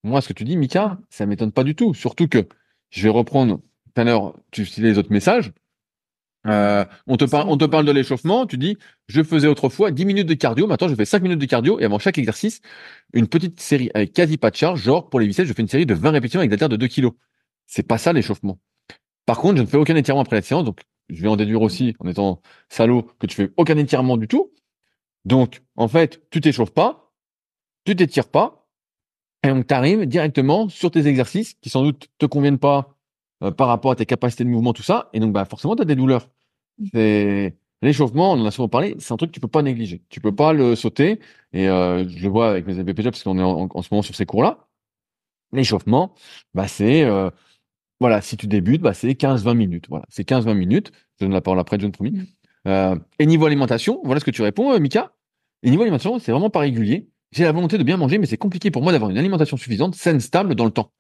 [0.04, 1.94] moi, ce que tu dis, Mika, ça m'étonne pas du tout.
[1.94, 2.48] Surtout que
[2.90, 5.52] je vais reprendre tout à l'heure, tu citais les autres messages.
[6.48, 8.48] Euh, on te parle, de l'échauffement.
[8.48, 10.66] Tu dis, je faisais autrefois 10 minutes de cardio.
[10.66, 12.62] Maintenant, je fais 5 minutes de cardio et avant chaque exercice,
[13.14, 14.82] une petite série avec quasi pas de charge.
[14.82, 16.88] Genre, pour les biceps, je fais une série de 20 répétitions avec des de 2
[16.88, 17.14] kilos.
[17.68, 18.60] C'est pas ça l'échauffement.
[19.32, 20.66] Par contre, je ne fais aucun étirement après la séance.
[20.66, 24.28] Donc, je vais en déduire aussi, en étant salaud, que tu fais aucun étirement du
[24.28, 24.52] tout.
[25.24, 27.14] Donc, en fait, tu t'échauffes pas,
[27.86, 28.68] tu t'étires pas,
[29.44, 32.98] et donc tu arrives directement sur tes exercices qui sans doute te conviennent pas
[33.42, 35.10] euh, par rapport à tes capacités de mouvement, tout ça.
[35.14, 36.28] Et donc, bah, forcément, tu as des douleurs.
[37.82, 40.04] L'échauffement, on en a souvent parlé, c'est un truc que tu peux pas négliger.
[40.10, 41.22] Tu peux pas le sauter.
[41.54, 44.14] Et euh, je le vois avec mes ABPJ parce qu'on est en, ce moment sur
[44.14, 44.68] ces cours-là.
[45.54, 46.16] L'échauffement,
[46.54, 47.30] bah, c'est euh,
[48.02, 49.86] voilà, si tu débutes, bah, c'est 15-20 minutes.
[49.88, 50.92] Voilà, c'est 15-20 minutes.
[51.20, 52.12] Je donne la parole après, John promis.
[52.12, 52.26] Mmh.
[52.68, 55.14] Euh, et niveau alimentation, voilà ce que tu réponds, euh, Mika.
[55.62, 57.08] Et niveau alimentation, c'est vraiment pas régulier.
[57.32, 59.94] J'ai la volonté de bien manger, mais c'est compliqué pour moi d'avoir une alimentation suffisante,
[59.94, 60.92] saine, stable dans le temps.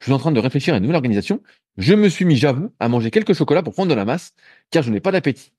[0.00, 1.42] Je suis en train de réfléchir à une nouvelle organisation.
[1.76, 4.34] Je me suis mis, j'avoue, à manger quelques chocolats pour prendre de la masse,
[4.72, 5.52] car je n'ai pas d'appétit.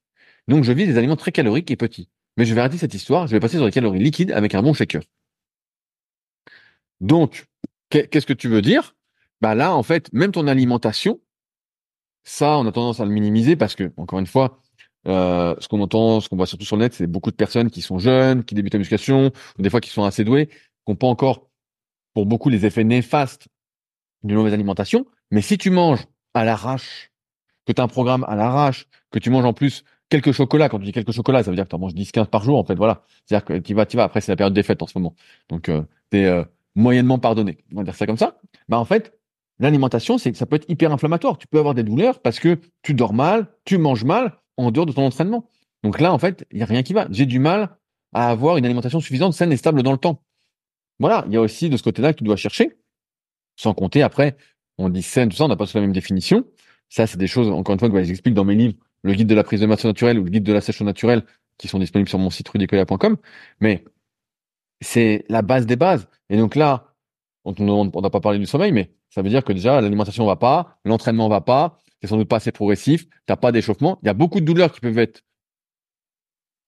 [0.49, 2.09] Donc je vis des aliments très caloriques et petits.
[2.35, 4.61] Mais je vais arrêter cette histoire, je vais passer sur des calories liquides avec un
[4.61, 5.01] bon shaker.
[6.99, 7.45] Donc,
[7.89, 8.95] qu'est-ce que tu veux dire?
[9.41, 11.19] Bah là, en fait, même ton alimentation,
[12.23, 14.59] ça, on a tendance à le minimiser parce que, encore une fois,
[15.07, 17.69] euh, ce qu'on entend, ce qu'on voit surtout sur le net, c'est beaucoup de personnes
[17.69, 20.55] qui sont jeunes, qui débutent la musculation, ou des fois qui sont assez douées, qui
[20.87, 21.47] n'ont pas encore,
[22.13, 23.47] pour beaucoup, les effets néfastes
[24.23, 25.05] d'une mauvaise alimentation.
[25.31, 27.11] Mais si tu manges à l'arrache,
[27.65, 30.79] que tu as un programme à l'arrache, que tu manges en plus quelques chocolats, quand
[30.79, 32.65] tu dis quelques chocolats, ça veut dire que tu en manges 10-15 par jour, en
[32.65, 33.03] fait, voilà.
[33.25, 35.15] C'est-à-dire que tu vas, tu vas, après, c'est la période des fêtes en ce moment.
[35.49, 36.43] Donc, euh, tu es euh,
[36.75, 37.59] moyennement pardonné.
[37.73, 38.39] On va dire ça comme ça.
[38.67, 39.18] Bah, en fait,
[39.59, 41.37] l'alimentation, c'est ça peut être hyper inflammatoire.
[41.37, 44.85] Tu peux avoir des douleurs parce que tu dors mal, tu manges mal en dehors
[44.85, 45.49] de ton entraînement.
[45.83, 47.07] Donc là, en fait, il n'y a rien qui va.
[47.11, 47.77] J'ai du mal
[48.13, 50.23] à avoir une alimentation suffisante, saine et stable dans le temps.
[50.99, 52.77] Voilà, il y a aussi de ce côté-là que tu dois chercher.
[53.55, 54.35] Sans compter, après,
[54.77, 56.45] on dit saine, tout ça, on n'a pas la même définition.
[56.89, 59.35] Ça, c'est des choses, encore une fois, que j'explique dans mes livres, le guide de
[59.35, 61.23] la prise de masse naturelle ou le guide de la sèche naturelle,
[61.57, 63.17] qui sont disponibles sur mon site rudicoya.com.
[63.59, 63.85] Mais
[64.81, 66.07] c'est la base des bases.
[66.29, 66.95] Et donc là,
[67.43, 70.79] on n'a pas parlé du sommeil, mais ça veut dire que déjà, l'alimentation va pas,
[70.85, 73.99] l'entraînement va pas, c'est sans doute pas assez progressif, t'as pas d'échauffement.
[74.03, 75.21] Il y a beaucoup de douleurs qui peuvent être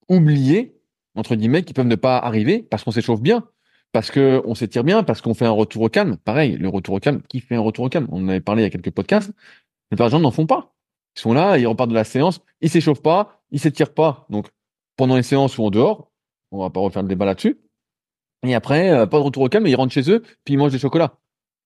[0.09, 0.75] oubliées,
[1.15, 3.47] entre guillemets, qui peuvent ne pas arriver parce qu'on s'échauffe bien
[3.91, 6.17] parce que on s'étire bien, parce qu'on fait un retour au calme.
[6.17, 8.07] Pareil, le retour au calme, qui fait un retour au calme?
[8.11, 9.31] On en avait parlé il y a quelques podcasts.
[9.91, 10.73] Les gens n'en font pas.
[11.17, 14.25] Ils sont là, ils repartent de la séance, ils s'échauffent pas, ils s'étirent pas.
[14.29, 14.47] Donc
[14.95, 16.09] pendant les séances ou en dehors,
[16.51, 17.59] on va pas refaire le débat là-dessus.
[18.43, 20.71] Et après, euh, pas de retour au calme, ils rentrent chez eux, puis ils mangent
[20.71, 21.17] des chocolats.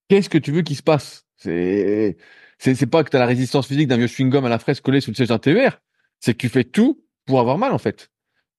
[0.08, 1.26] Qu'est-ce que tu veux qu'il se passe?
[1.38, 2.18] C'est
[2.58, 5.01] c'est pas que tu as la résistance physique d'un vieux chewing-gum à la fraise collé
[5.01, 5.82] sous le siège d'un TER.
[6.20, 8.10] C'est que tu fais tout pour avoir mal en fait.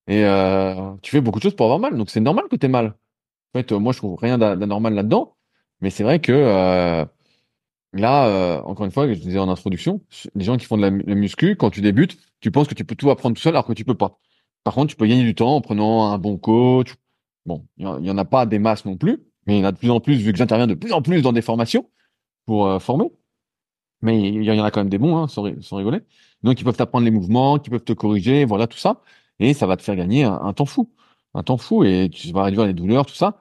[0.09, 1.97] Et euh, tu fais beaucoup de choses pour avoir mal.
[1.97, 2.95] Donc c'est normal que tu aies mal.
[3.55, 5.37] En fait, moi, je trouve rien d'anormal là-dedans.
[5.81, 7.05] Mais c'est vrai que euh,
[7.93, 10.01] là, euh, encore une fois, je disais en introduction,
[10.35, 12.95] les gens qui font de la, muscu, quand tu débutes, tu penses que tu peux
[12.95, 14.19] tout apprendre tout seul alors que tu peux pas.
[14.65, 16.95] Par contre, tu peux gagner du temps en prenant un bon coach.
[17.47, 19.73] Bon, il y, en a pas des masses non plus, mais il y en a
[19.73, 21.89] de plus en plus vu que j'interviens de plus en plus dans des formations
[22.47, 23.11] pour euh, former.
[24.03, 26.01] Mais il y en a quand même des bons, hein, sans, rigoler.
[26.43, 29.01] Donc, ils peuvent t'apprendre les mouvements, qui peuvent te corriger, voilà tout ça,
[29.41, 30.91] et ça va te faire gagner un temps fou
[31.37, 33.41] un temps fou et tu vas réduire les douleurs, tout ça.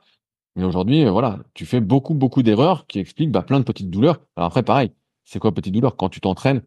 [0.56, 3.90] Mais aujourd'hui, euh, voilà, tu fais beaucoup, beaucoup d'erreurs qui expliquent bah, plein de petites
[3.90, 4.20] douleurs.
[4.36, 4.92] Alors après, pareil,
[5.26, 5.96] c'est quoi petite douleur?
[5.98, 6.62] Quand tu t'entraînes,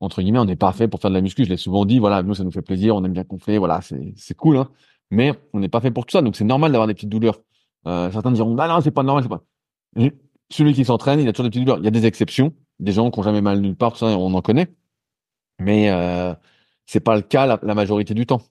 [0.00, 1.44] entre guillemets, on n'est pas fait pour faire de la muscu.
[1.44, 3.80] Je l'ai souvent dit, voilà, nous, ça nous fait plaisir, on aime bien gonfler, voilà,
[3.82, 4.70] c'est cool, hein.
[5.10, 7.40] Mais on n'est pas fait pour tout ça, donc c'est normal d'avoir des petites douleurs.
[7.86, 9.44] Euh, certains diront, ah non, c'est pas normal, c'est pas.
[10.50, 11.78] Celui qui s'entraîne, il a toujours des petites douleurs.
[11.78, 14.34] Il y a des exceptions, des gens qui ont jamais mal nulle part, ça, on
[14.34, 14.68] en connaît.
[15.58, 16.34] Mais euh,
[16.86, 18.42] c'est pas le cas la, majorité du temps.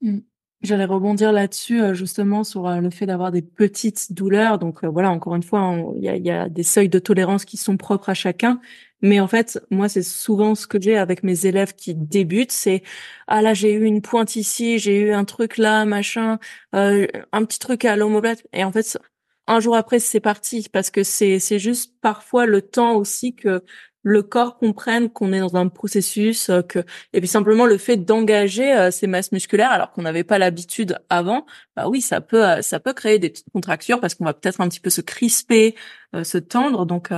[0.00, 0.18] Mmh.
[0.64, 4.58] J'allais rebondir là-dessus euh, justement sur euh, le fait d'avoir des petites douleurs.
[4.58, 7.44] Donc euh, voilà, encore une fois, il y a, y a, des seuils de tolérance
[7.44, 8.60] qui sont propres à chacun.
[9.02, 12.82] Mais en fait, moi, c'est souvent ce que j'ai avec mes élèves qui débutent, c'est
[13.26, 16.38] ah là j'ai eu une pointe ici, j'ai eu un truc là, machin,
[16.72, 18.46] un petit truc à l'omoplate.
[18.54, 18.98] Et en fait,
[19.46, 23.62] un jour après, c'est parti parce que c'est c'est juste parfois le temps aussi que
[24.04, 26.80] le corps comprenne qu'on est dans un processus euh, que
[27.12, 30.98] et puis simplement le fait d'engager euh, ces masses musculaires alors qu'on n'avait pas l'habitude
[31.08, 34.34] avant bah oui ça peut euh, ça peut créer des petites contractures parce qu'on va
[34.34, 35.74] peut-être un petit peu se crisper
[36.22, 36.86] se tendre.
[36.86, 37.10] Donc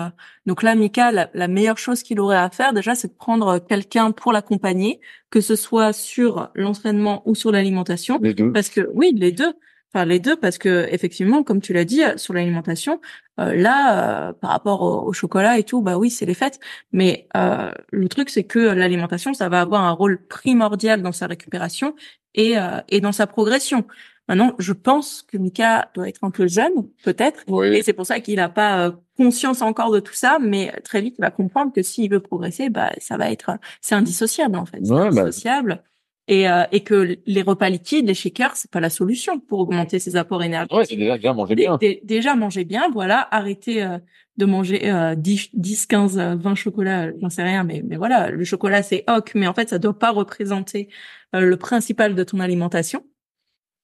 [0.46, 3.58] donc là Mika la, la meilleure chose qu'il aurait à faire déjà c'est de prendre
[3.58, 8.18] quelqu'un pour l'accompagner que ce soit sur l'entraînement ou sur l'alimentation
[8.54, 9.52] parce que oui les deux
[10.04, 13.00] les deux parce que effectivement, comme tu l'as dit euh, sur l'alimentation,
[13.40, 16.60] euh, là, euh, par rapport au, chocolat et tout, bah oui, c'est les fêtes.
[16.92, 21.94] Mais le truc, c'est que l'alimentation, ça va avoir un rôle primordial dans sa récupération
[22.34, 22.54] et,
[22.88, 23.86] et dans sa progression.
[24.28, 28.18] Maintenant, je pense que Mika doit être un peu jeune, peut-être, et c'est pour ça
[28.18, 31.72] qu'il n'a pas euh, conscience encore de tout ça, mais très vite, il va comprendre
[31.72, 35.82] que s'il veut progresser, bah, ça va être, c'est indissociable en fait, c'est bah, indissociable
[36.28, 39.98] et, euh, et que les repas liquides, les shakers, c'est pas la solution pour augmenter
[39.98, 40.76] ses apports énergétiques.
[40.76, 41.78] Ouais, c'est déjà bien manger bien.
[42.02, 43.98] déjà manger bien, voilà, arrêter euh,
[44.36, 48.44] de manger euh, 10, 10, 15, 20 chocolats, j'en sais rien, mais mais voilà, le
[48.44, 50.88] chocolat c'est ok, mais en fait ça doit pas représenter
[51.34, 53.04] euh, le principal de ton alimentation.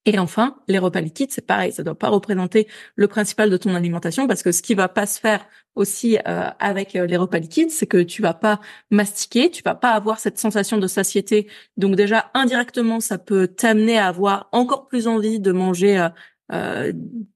[0.05, 3.75] Et enfin, les repas liquides, c'est pareil, ça doit pas représenter le principal de ton
[3.75, 5.47] alimentation parce que ce qui va pas se faire
[5.77, 9.77] aussi euh, avec euh, les repas liquides, c'est que tu vas pas mastiquer, tu vas
[9.77, 11.47] pas avoir cette sensation de satiété.
[11.77, 16.09] Donc déjà indirectement, ça peut t'amener à avoir encore plus envie de manger
[16.51, 16.93] euh,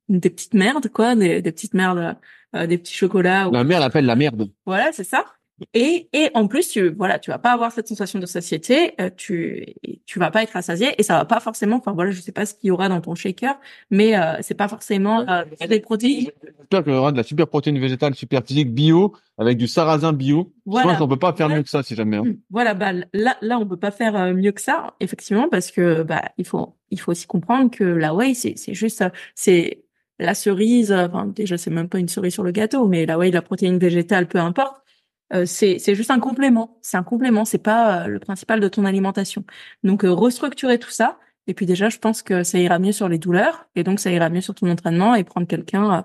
[0.09, 2.17] des petites merdes, quoi, des, petites merdes,
[2.53, 3.49] des petits chocolats.
[3.53, 4.51] La mère l'appelle la merde.
[4.67, 5.25] Voilà, c'est ça.
[5.73, 9.09] Et, et en plus, tu voilà, tu vas pas avoir cette sensation de satiété, euh,
[9.17, 9.65] tu
[10.05, 11.77] tu vas pas être rassasié et ça va pas forcément.
[11.77, 13.59] Enfin voilà, je sais pas ce qu'il y aura dans ton shaker,
[13.91, 16.29] mais euh, c'est pas forcément euh, des protéines.
[16.59, 20.13] J'espère qu'il y aura de la super protéine végétale, super physique bio avec du sarrasin
[20.13, 20.53] bio.
[20.67, 20.83] Voilà.
[20.83, 22.19] Je pense qu'on peut pas faire mieux que ça si jamais.
[22.19, 22.25] Hein.
[22.25, 22.37] Mmh.
[22.51, 26.03] Voilà, bah là là on peut pas faire euh, mieux que ça effectivement parce que
[26.03, 29.03] bah il faut il faut aussi comprendre que la whey c'est c'est juste
[29.35, 29.85] c'est
[30.19, 30.93] la cerise.
[30.93, 33.79] Enfin déjà c'est même pas une cerise sur le gâteau, mais la whey la protéine
[33.79, 34.83] végétale peu importe
[35.33, 36.79] euh, c'est juste un complément.
[36.83, 37.45] C'est un complément.
[37.45, 39.45] C'est pas euh, le principal de ton alimentation.
[39.83, 41.19] Donc euh, restructurer tout ça.
[41.47, 43.67] Et puis déjà, je pense que ça ira mieux sur les douleurs.
[43.75, 46.05] Et donc ça ira mieux sur ton entraînement et prendre quelqu'un,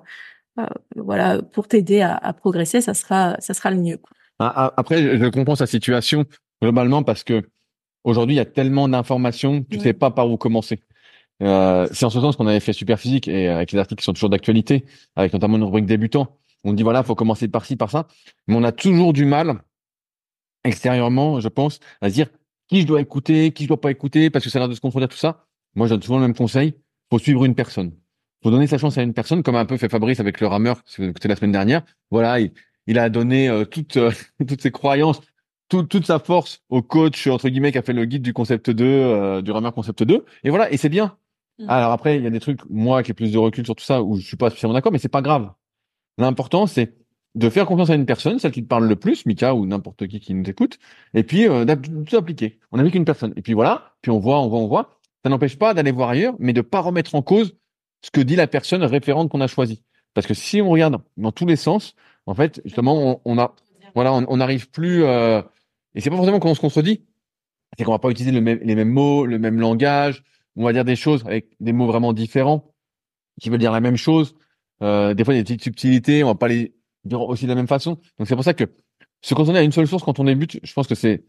[0.95, 2.81] voilà, pour t'aider à, à, progresser.
[2.81, 3.99] Ça sera ça sera le mieux.
[4.39, 6.25] Ah, ah, après, je comprends sa situation
[6.61, 7.43] globalement parce que
[8.03, 10.79] aujourd'hui, il y a tellement d'informations, tu sais pas par où commencer.
[11.39, 11.47] C'est
[12.05, 14.29] en ce sens qu'on avait fait Super Physique et avec les articles qui sont toujours
[14.29, 18.07] d'actualité, avec notamment une rubrique débutant, on dit voilà, faut commencer par ci, par ça,
[18.47, 19.61] mais on a toujours du mal
[20.63, 22.27] extérieurement, je pense, à se dire
[22.67, 24.75] qui je dois écouter, qui je dois pas écouter, parce que ça a l'air de
[24.75, 25.45] se confronter à tout ça.
[25.75, 26.75] Moi, je donne souvent le même conseil
[27.11, 27.91] faut suivre une personne.
[28.41, 30.81] Faut donner sa chance à une personne, comme un peu fait Fabrice avec le rameur,
[30.85, 31.83] si vous écoutez la semaine dernière.
[32.09, 32.39] Voilà,
[32.87, 34.11] il, a donné euh, toutes euh,
[34.47, 35.21] toutes ses croyances,
[35.69, 38.85] toute sa force au coach entre guillemets qui a fait le guide du concept 2,
[38.85, 40.25] euh, du rameur concept 2.
[40.43, 41.17] Et voilà, et c'est bien.
[41.59, 41.65] Mmh.
[41.69, 43.83] Alors après, il y a des trucs, moi qui ai plus de recul sur tout
[43.83, 45.51] ça, où je suis pas spécialement d'accord, mais c'est pas grave.
[46.17, 46.95] L'important, c'est
[47.35, 50.07] de faire confiance à une personne, celle qui te parle le plus, Mika ou n'importe
[50.07, 50.79] qui qui nous écoute,
[51.13, 51.65] et puis euh,
[52.05, 52.59] tout appliquer.
[52.71, 53.33] On n'a vu qu'une personne.
[53.37, 54.99] Et puis voilà, puis on voit, on voit, on voit.
[55.23, 57.55] Ça n'empêche pas d'aller voir ailleurs, mais de pas remettre en cause
[58.01, 59.83] ce que dit la personne référente qu'on a choisie.
[60.13, 61.95] Parce que si on regarde dans tous les sens,
[62.25, 63.35] en fait, justement, on,
[63.95, 65.03] voilà, on n'arrive plus.
[65.03, 65.41] Euh,
[65.95, 67.05] et c'est pas forcément qu'on se contredit.
[67.77, 70.23] C'est qu'on va pas utiliser les mêmes mots, le même langage.
[70.57, 72.73] On va dire des choses avec des mots vraiment différents
[73.39, 74.35] qui veulent dire la même chose.
[74.81, 76.73] Euh, des fois, il y a des petites subtilités, on va pas les
[77.03, 77.97] dire aussi de la même façon.
[78.17, 78.65] Donc c'est pour ça que
[79.21, 81.23] se cantonner à une seule source quand on débute, je pense que c'est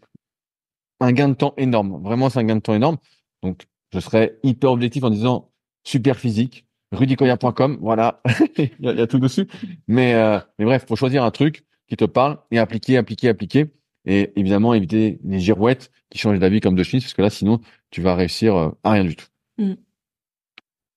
[1.01, 2.03] un gain de temps énorme.
[2.03, 2.97] Vraiment, c'est un gain de temps énorme.
[3.43, 5.51] Donc, je serais hyper objectif en disant
[5.85, 8.23] super physique, rudicoya.com, voilà,
[8.59, 9.47] il, y a, tout dessus.
[9.89, 13.73] Mais, euh, mais bref, faut choisir un truc qui te parle et appliquer, appliquer, appliquer.
[14.05, 17.61] Et évidemment, éviter les girouettes qui changent d'avis comme de chemise, parce que là, sinon,
[17.91, 19.27] tu vas réussir euh, à rien du tout.
[19.59, 19.75] Mm.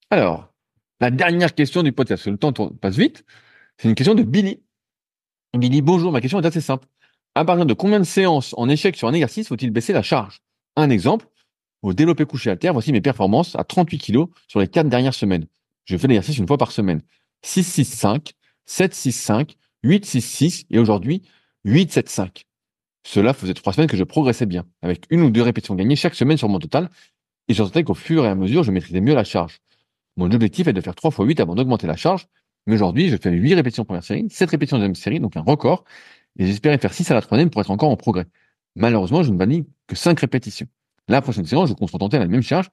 [0.10, 0.54] Alors,
[1.00, 3.26] la dernière question du podcast, parce que le temps passe vite,
[3.78, 4.62] c'est une question de Billy.
[5.58, 6.88] Billy, bonjour, ma question est assez simple.
[7.36, 10.42] À partir de combien de séances en échec sur un exercice faut-il baisser la charge?
[10.78, 11.28] Un exemple,
[11.82, 15.14] au développé couché à terre, voici mes performances à 38 kg sur les quatre dernières
[15.14, 15.46] semaines.
[15.84, 17.02] Je fais l'exercice une fois par semaine.
[17.44, 18.34] 6, 6, 5,
[18.66, 21.22] 7, 6, 5, 8, 6, 6 et aujourd'hui
[21.66, 22.46] 8, 7, 5.
[23.06, 26.16] Cela faisait trois semaines que je progressais bien, avec une ou deux répétitions gagnées chaque
[26.16, 26.90] semaine sur mon total,
[27.48, 29.60] et je sentais qu'au fur et à mesure, je maîtrisais mieux la charge.
[30.18, 32.28] Mon objectif est de faire 3 fois 8 avant d'augmenter la charge.
[32.68, 35.84] Mais aujourd'hui, je fais 8 répétitions première série, 7 répétitions deuxième série, donc un record.
[36.38, 38.26] Et j'espérais faire 6 à la troisième pour être encore en progrès.
[38.76, 40.68] Malheureusement, je ne valide que 5 répétitions.
[41.08, 42.70] La prochaine séance, je compte tenter la même charge,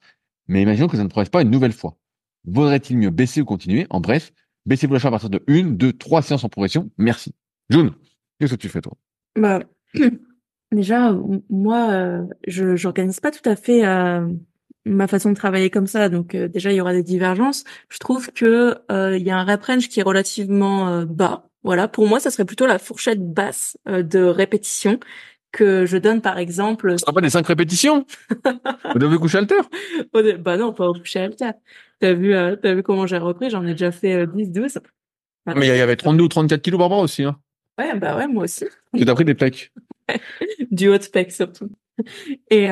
[0.47, 1.97] mais imaginons que ça ne progresse pas une nouvelle fois.
[2.45, 3.85] Vaudrait-il mieux baisser ou continuer?
[3.89, 4.33] En bref,
[4.65, 6.89] baissez-vous la charge à partir de 1, 2, 3 séances en progression.
[6.97, 7.35] Merci.
[7.69, 7.91] June,
[8.39, 8.93] qu'est-ce que tu fais toi?
[9.37, 9.61] Bah,
[10.71, 11.15] déjà,
[11.49, 14.27] moi, euh, je n'organise pas tout à fait euh,
[14.85, 17.63] ma façon de travailler comme ça, donc euh, déjà il y aura des divergences.
[17.89, 21.47] Je trouve que euh, il y a un rep range qui est relativement euh, bas.
[21.63, 24.99] Voilà, pour moi, ça serait plutôt la fourchette basse de répétition
[25.53, 26.91] que je donne par exemple.
[26.91, 28.05] Ce sera pas des cinq répétitions?
[28.91, 29.61] Vous devez coucher alter?
[30.39, 31.51] bah non, pas au coucher alter.
[31.99, 33.49] T'as vu, t'as vu comment j'ai repris?
[33.49, 34.79] J'en ai déjà fait 10, 12.
[35.55, 37.23] Mais il y avait 32 ou 34 kilos par bras aussi.
[37.23, 37.37] Hein.
[37.77, 38.65] Ouais, bah ouais, moi aussi.
[38.93, 39.71] Tu as pris des pecs.
[40.71, 41.69] du haut de pec surtout.
[42.49, 42.67] Et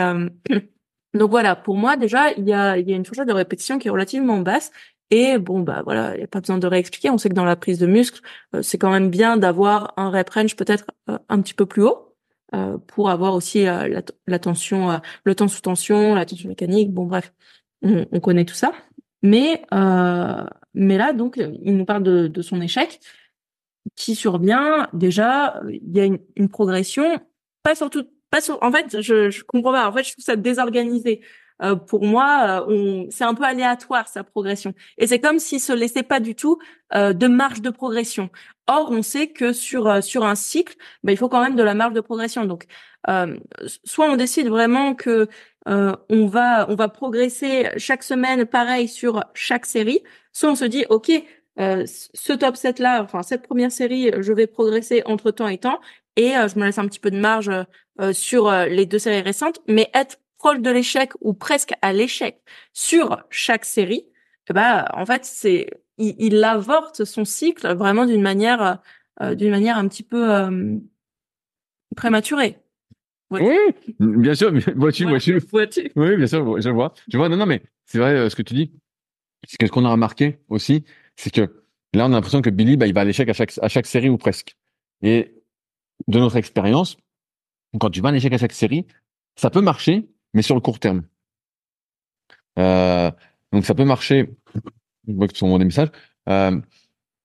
[1.13, 3.87] donc voilà, pour moi déjà, il y a, y a une fourchette de répétition qui
[3.87, 4.71] est relativement basse.
[5.11, 7.09] Et bon, bah voilà, il n'y a pas besoin de réexpliquer.
[7.09, 8.21] On sait que dans la prise de muscle,
[8.55, 12.15] euh, c'est quand même bien d'avoir un rep peut-être euh, un petit peu plus haut
[12.55, 16.93] euh, pour avoir aussi la, tension, le temps sous tension, la tension mécanique.
[16.93, 17.33] Bon bref,
[17.81, 18.71] on, connaît tout ça.
[19.21, 19.63] Mais
[20.73, 23.01] mais là, donc, il nous parle de, son échec
[23.95, 25.61] qui survient déjà.
[25.69, 27.19] Il y a une progression,
[27.63, 28.05] pas surtout,
[28.61, 29.87] En fait, je, je comprends pas.
[29.87, 31.21] En fait, je trouve ça désorganisé.
[31.61, 34.73] Euh, pour moi, euh, c'est un peu aléatoire sa progression.
[34.97, 36.57] Et c'est comme s'il se laissait pas du tout
[36.95, 38.29] euh, de marge de progression.
[38.67, 41.63] Or, on sait que sur euh, sur un cycle, bah, il faut quand même de
[41.63, 42.45] la marge de progression.
[42.45, 42.65] Donc,
[43.83, 45.27] soit on décide vraiment que
[45.65, 50.03] on va on va progresser chaque semaine pareil sur chaque série,
[50.33, 51.11] soit on se dit ok
[51.57, 55.79] ce top 7 là, enfin cette première série, je vais progresser entre temps et temps
[56.15, 57.51] et je me laisse un petit peu de marge
[58.13, 62.41] sur les deux séries récentes, mais être proche de l'échec ou presque à l'échec
[62.73, 64.05] sur chaque série,
[64.53, 68.79] bah en fait c'est il, il, avorte son cycle vraiment d'une manière
[69.21, 70.77] euh, d'une manière un petit peu euh,
[71.95, 72.57] prématurée.
[73.29, 73.55] Oui,
[73.99, 75.05] bien sûr, vois-tu,
[75.51, 75.91] vois-tu?
[75.95, 76.93] Oui, bien sûr, je vois.
[77.07, 77.29] Je vois.
[77.29, 78.71] Non, non, mais c'est vrai euh, ce que tu dis.
[79.47, 80.85] Ce qu'on a remarqué aussi,
[81.15, 81.41] c'est que
[81.93, 83.85] là, on a l'impression que Billy, bah, il va à l'échec à chaque, à chaque
[83.85, 84.55] série ou presque.
[85.01, 85.35] Et
[86.07, 86.97] de notre expérience,
[87.79, 88.85] quand tu vas à l'échec à chaque série,
[89.35, 91.03] ça peut marcher, mais sur le court terme.
[92.59, 93.11] Euh,
[93.51, 94.29] donc ça peut marcher.
[95.07, 95.89] Je vois que sur mon message.
[96.29, 96.59] Euh,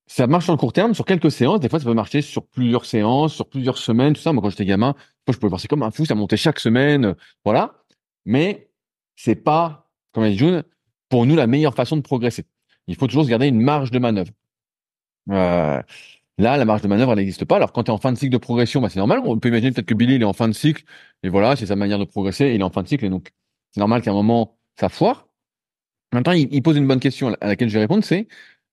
[0.06, 1.60] ça marche sur le court terme, sur quelques séances.
[1.60, 4.32] Des fois, ça peut marcher sur plusieurs séances, sur plusieurs semaines, tout ça.
[4.32, 4.94] Moi, quand j'étais gamin,
[5.26, 7.82] je pouvais voir c'est comme un fou, ça montait chaque semaine, voilà.
[8.24, 8.70] Mais
[9.16, 10.62] c'est pas, comme a dit June,
[11.08, 12.44] pour nous la meilleure façon de progresser.
[12.86, 14.30] Il faut toujours se garder une marge de manœuvre.
[15.30, 15.82] Euh,
[16.38, 17.56] Là, la marge de manœuvre, n'existe pas.
[17.56, 19.20] Alors, quand tu es en fin de cycle de progression, bah, c'est normal.
[19.24, 20.84] On peut imaginer peut-être que Billy, il est en fin de cycle.
[21.22, 22.52] Et voilà, c'est sa manière de progresser.
[22.54, 23.06] il est en fin de cycle.
[23.06, 23.32] Et donc,
[23.72, 25.28] c'est normal qu'à un moment, ça foire.
[26.12, 28.04] Maintenant, il, il, pose une bonne question à laquelle je vais répondre.
[28.04, 28.28] C'est,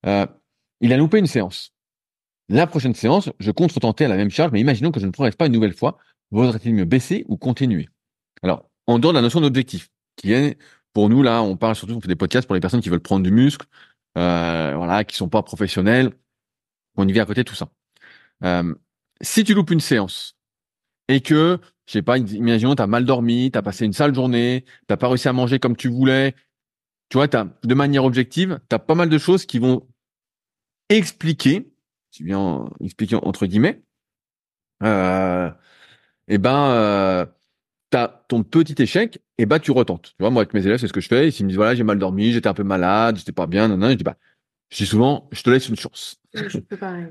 [0.05, 0.26] euh,
[0.82, 1.74] il a loupé une séance.
[2.49, 5.11] La prochaine séance, je compte retenter à la même charge, mais imaginons que je ne
[5.11, 5.97] progresse pas une nouvelle fois.
[6.32, 7.88] Vaudrait-il mieux baisser ou continuer?
[8.43, 10.57] Alors, en dehors de la notion d'objectif, qui est,
[10.91, 12.99] pour nous, là, on parle surtout, on fait des podcasts pour les personnes qui veulent
[12.99, 13.66] prendre du muscle,
[14.18, 16.11] euh, voilà, qui sont pas professionnels,
[16.97, 17.69] on y vient à côté tout ça.
[18.43, 18.73] Euh,
[19.21, 20.37] si tu loupes une séance
[21.07, 24.65] et que, je sais pas, imaginons, as mal dormi, tu as passé une sale journée,
[24.87, 26.35] t'as pas réussi à manger comme tu voulais,
[27.09, 29.87] tu vois, as, de manière objective, tu as pas mal de choses qui vont
[30.89, 31.73] expliquer,
[32.11, 33.83] tu viens expliquer entre guillemets,
[34.83, 35.49] euh,
[36.27, 37.25] et ben, euh,
[37.93, 40.13] as ton petit échec, et ben tu retentes.
[40.17, 41.29] Tu vois, moi avec mes élèves, c'est ce que je fais.
[41.29, 43.89] Ils me disent voilà, j'ai mal dormi, j'étais un peu malade, j'étais pas bien, non.
[43.89, 44.17] Je dis bah,
[44.74, 46.19] je dis souvent, je te laisse une chance.
[46.34, 46.57] Je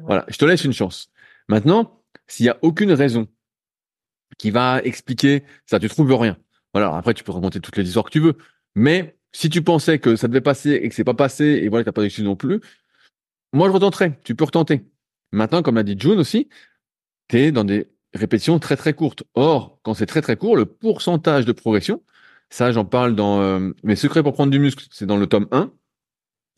[0.04, 1.10] Voilà, je te laisse une chance.
[1.48, 3.28] Maintenant, s'il y a aucune raison
[4.36, 6.36] qui va expliquer ça, tu trouves rien.
[6.74, 8.36] Voilà, après tu peux raconter toutes les histoires que tu veux,
[8.74, 11.84] mais si tu pensais que ça devait passer et que c'est pas passé et voilà,
[11.84, 12.60] t'as pas réussi non plus,
[13.52, 14.18] moi je retenterai.
[14.24, 14.84] Tu peux retenter.
[15.30, 16.48] Maintenant, comme l'a dit June aussi,
[17.28, 19.22] tu es dans des répétitions très très courtes.
[19.34, 22.02] Or, quand c'est très très court, le pourcentage de progression,
[22.50, 25.46] ça j'en parle dans euh, mes secrets pour prendre du muscle, c'est dans le tome
[25.52, 25.72] 1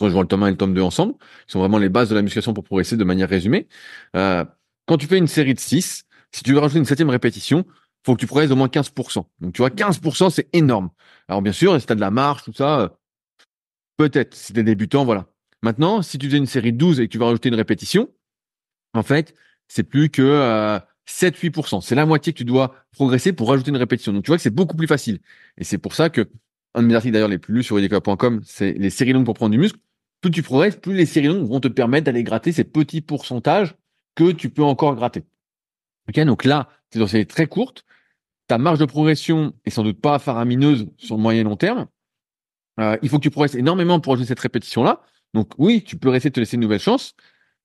[0.01, 2.09] je vois le tome 1 et le tome 2 ensemble, qui sont vraiment les bases
[2.09, 3.69] de la musculation pour progresser de manière résumée.
[4.17, 4.45] Euh,
[4.87, 7.65] quand tu fais une série de 6, si tu veux rajouter une septième répétition,
[8.05, 9.25] faut que tu progresses au moins 15%.
[9.41, 10.91] Donc tu vois, 15%, c'est énorme.
[11.29, 12.89] Alors bien sûr, si tu as de la marche, tout ça, euh,
[13.97, 15.27] peut-être, si tu es débutant, voilà.
[15.63, 18.11] Maintenant, si tu fais une série de 12 et que tu vas rajouter une répétition,
[18.93, 19.35] en fait,
[19.69, 20.79] c'est plus que euh,
[21.09, 21.81] 7-8%.
[21.81, 24.13] C'est la moitié que tu dois progresser pour rajouter une répétition.
[24.13, 25.21] Donc tu vois que c'est beaucoup plus facile.
[25.59, 26.29] Et c'est pour ça que
[26.75, 29.35] un de mes articles d'ailleurs les plus lus sur edeka.com, c'est les séries longues pour
[29.35, 29.79] prendre du muscle.
[30.21, 33.75] Plus tu progresses, plus les séries longues vont te permettre d'aller gratter ces petits pourcentages
[34.15, 35.23] que tu peux encore gratter.
[36.13, 37.85] Donc là, c'est dans séries très courtes.
[38.47, 41.87] Ta marge de progression est sans doute pas faramineuse sur le moyen et long terme.
[42.81, 45.03] Euh, il faut que tu progresses énormément pour ajouter cette répétition-là.
[45.33, 47.15] Donc oui, tu peux rester te laisser une nouvelle chance.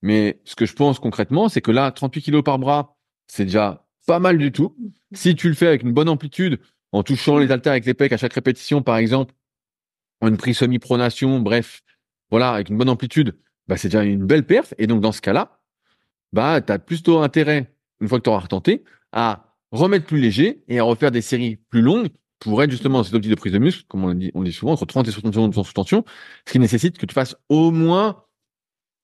[0.02, 2.96] Mais ce que je pense concrètement, c'est que là, 38 kilos par bras,
[3.26, 4.74] c'est déjà pas mal du tout.
[5.12, 6.60] Si tu le fais avec une bonne amplitude,
[6.92, 9.34] en touchant les haltères avec les pecs à chaque répétition, par exemple,
[10.22, 11.82] une prise semi-pronation, bref,
[12.30, 13.36] voilà, avec une bonne amplitude,
[13.68, 14.74] bah, c'est déjà une belle perf.
[14.78, 15.60] Et donc, dans ce cas-là,
[16.32, 20.64] bah, tu as plutôt intérêt, une fois que tu auras retenté, à remettre plus léger
[20.68, 23.52] et à refaire des séries plus longues pour être justement dans cet objectif de prise
[23.52, 26.04] de muscle, comme on dit, on dit souvent, entre 30 et 60 secondes sous tension,
[26.46, 28.24] ce qui nécessite que tu fasses au moins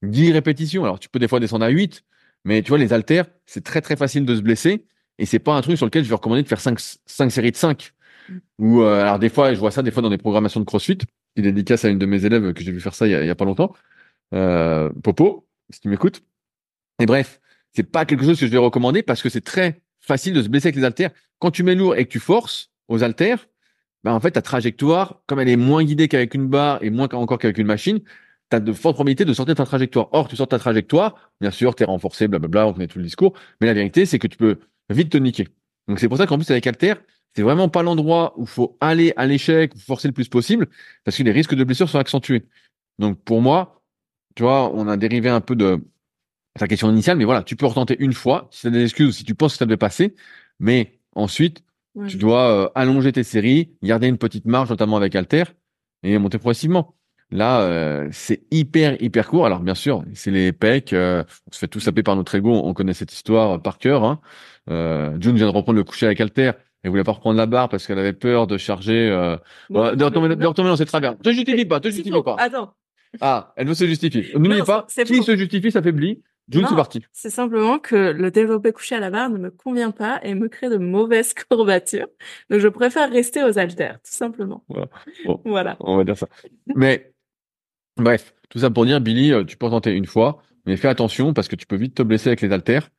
[0.03, 0.85] 10 répétitions.
[0.85, 2.03] Alors, tu peux des fois descendre à 8,
[2.45, 4.87] mais tu vois, les haltères, c'est très, très facile de se blesser.
[5.19, 7.53] Et c'est pas un truc sur lequel je vais recommander de faire cinq, cinq séries
[7.53, 7.93] de 5.
[8.29, 8.39] Mm.
[8.59, 10.99] Ou euh, alors des fois, je vois ça des fois dans des programmations de CrossFit.
[11.37, 13.23] Il dédicace à une de mes élèves que j'ai vu faire ça il y a,
[13.23, 13.75] il y a pas longtemps.
[14.35, 16.23] Euh, Popo, si tu m'écoutes.
[16.99, 17.41] Et bref,
[17.73, 20.49] c'est pas quelque chose que je vais recommander parce que c'est très facile de se
[20.49, 21.11] blesser avec les haltères.
[21.39, 23.47] Quand tu mets lourd et que tu forces aux haltères,
[24.05, 27.09] ben en fait ta trajectoire, comme elle est moins guidée qu'avec une barre et moins
[27.13, 28.01] encore qu'avec une machine,
[28.51, 30.09] tu as de fortes probabilités de sortir de ta trajectoire.
[30.13, 33.05] Or, tu sors ta trajectoire, bien sûr, tu es renforcé, blablabla, on connaît tout le
[33.05, 34.59] discours, mais la vérité, c'est que tu peux
[34.91, 35.49] vite te niquer.
[35.89, 36.95] Donc c'est pour ça qu'en plus avec Alter,
[37.35, 40.69] c'est vraiment pas l'endroit où faut aller à l'échec, forcer le plus possible,
[41.05, 42.45] parce que les risques de blessure sont accentués.
[42.99, 43.83] Donc pour moi,
[44.35, 45.85] tu vois, on a dérivé un peu de
[46.59, 49.09] ta question initiale, mais voilà, tu peux retenter une fois si tu as des excuses
[49.09, 50.15] ou si tu penses que ça devait passer,
[50.59, 51.63] mais ensuite,
[52.09, 55.45] tu dois euh, allonger tes séries, garder une petite marge, notamment avec Alter,
[56.03, 56.95] et monter progressivement.
[57.31, 59.47] Là, euh, c'est hyper, hyper court.
[59.47, 60.93] Alors, bien sûr, c'est les pecs.
[60.93, 62.53] Euh, on se fait tous taper par notre ego.
[62.53, 64.05] On connaît cette histoire par cœur.
[64.05, 64.21] Hein.
[64.69, 66.53] June vient de reprendre le coucher avec Alter.
[66.83, 69.39] Elle voulait pas reprendre la barre parce qu'elle avait peur de charger, de,
[69.71, 71.19] retomber, de, retomber, dans ses travers.
[71.19, 72.37] Te justifie pas, te justifie pas.
[72.39, 72.75] Attends.
[73.21, 74.31] Ah, elle veut se justifier.
[74.35, 76.23] N'oubliez pas, qui se justifie s'affaiblit.
[76.49, 77.03] June, c'est parti.
[77.13, 80.49] C'est simplement que le développé couché à la barre ne me convient pas et me
[80.49, 82.07] crée de mauvaises courbatures.
[82.51, 84.65] Donc, je préfère rester aux haltères, tout simplement.
[84.69, 84.89] Voilà.
[85.45, 85.77] voilà.
[85.81, 86.29] On va dire ça.
[86.77, 87.13] Mais,
[87.97, 91.35] bref, tout ça pour dire, Billy, euh, tu peux tenter une fois, mais fais attention
[91.35, 92.91] parce que tu peux vite te blesser avec les haltères.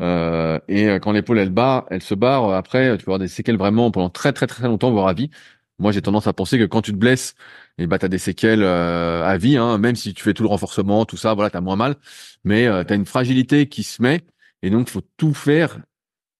[0.00, 2.52] Euh, et euh, quand l'épaule elle bat, elle se barre.
[2.52, 5.30] Après, tu peux avoir des séquelles vraiment pendant très très très longtemps, voire à vie.
[5.78, 7.34] Moi, j'ai tendance à penser que quand tu te blesses,
[7.78, 10.42] et eh bah t'as des séquelles euh, à vie, hein, même si tu fais tout
[10.42, 11.96] le renforcement, tout ça, voilà, t'as moins mal,
[12.44, 14.22] mais euh, t'as une fragilité qui se met,
[14.62, 15.80] et donc faut tout faire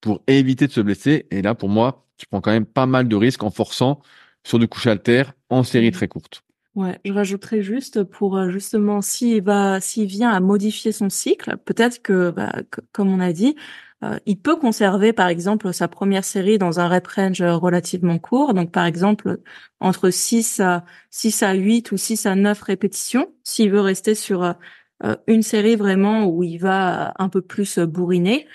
[0.01, 1.27] pour éviter de se blesser.
[1.31, 4.01] Et là, pour moi, tu prends quand même pas mal de risques en forçant
[4.43, 5.91] sur du coucher alter en série mmh.
[5.91, 6.43] très courte.
[6.77, 11.57] Ouais, je rajouterais juste pour euh, justement s'il va, s'il vient à modifier son cycle,
[11.65, 12.53] peut-être que, bah,
[12.91, 13.55] comme on a dit,
[14.03, 18.53] euh, il peut conserver par exemple sa première série dans un rep range relativement court,
[18.53, 19.39] donc par exemple
[19.79, 24.43] entre 6 à 6 à 8 ou 6 à 9 répétitions s'il veut rester sur
[24.43, 28.47] euh, une série vraiment où il va un peu plus bourriner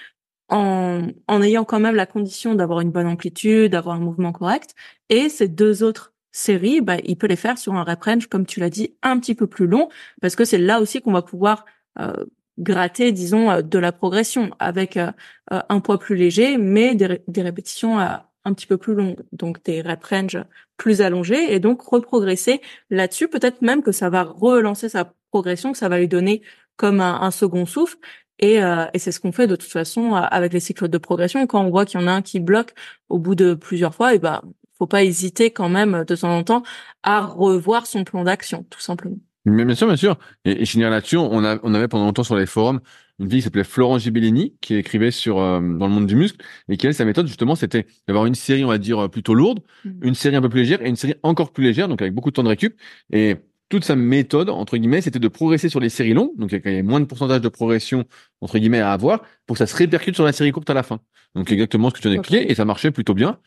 [0.48, 4.74] en, en ayant quand même la condition d'avoir une bonne amplitude, d'avoir un mouvement correct.
[5.08, 8.46] Et ces deux autres séries, bah, il peut les faire sur un rep range, comme
[8.46, 9.88] tu l'as dit, un petit peu plus long,
[10.20, 11.64] parce que c'est là aussi qu'on va pouvoir
[11.98, 12.24] euh,
[12.58, 15.10] gratter, disons, euh, de la progression avec euh,
[15.52, 19.82] euh, un poids plus léger, mais des, répétitions un petit peu plus longues, donc des
[19.82, 20.38] rep range
[20.76, 22.60] plus allongés, et donc reprogresser
[22.90, 23.28] là-dessus.
[23.28, 26.42] Peut-être même que ça va relancer sa progression, que ça va lui donner
[26.76, 27.98] comme un, second souffle.
[28.38, 31.46] Et, et c'est ce qu'on fait de toute façon avec les cycles de progression.
[31.46, 32.74] Quand on voit qu'il y en a un qui bloque
[33.08, 34.42] au bout de plusieurs fois, et ben
[34.82, 36.62] faut pas hésiter quand même de temps en temps
[37.02, 39.18] à revoir son plan d'action, tout simplement.
[39.44, 40.18] Mais bien sûr, bien sûr.
[40.44, 42.80] Et, et finir là-dessus, on, a, on avait pendant longtemps sur les forums
[43.18, 46.44] une fille qui s'appelait Florence Gibellini, qui écrivait sur euh, dans le monde du muscle,
[46.68, 49.60] et qui elle, sa méthode justement, c'était d'avoir une série, on va dire, plutôt lourde,
[49.84, 49.90] mmh.
[50.02, 52.30] une série un peu plus légère, et une série encore plus légère, donc avec beaucoup
[52.30, 52.74] de temps de récup.
[53.12, 53.36] Et
[53.68, 56.68] toute sa méthode, entre guillemets, c'était de progresser sur les séries longues, donc il y
[56.68, 58.04] avait moins de pourcentage de progression,
[58.40, 60.82] entre guillemets, à avoir, pour que ça se répercute sur la série courte à la
[60.82, 61.00] fin.
[61.34, 63.38] Donc exactement ce que tu as expliqué, et ça marchait plutôt bien.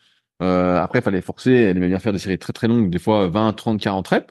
[0.42, 2.98] Euh, après, il fallait forcer, elle aimait bien faire des séries très très longues, des
[2.98, 4.26] fois 20, 30, 40 reps.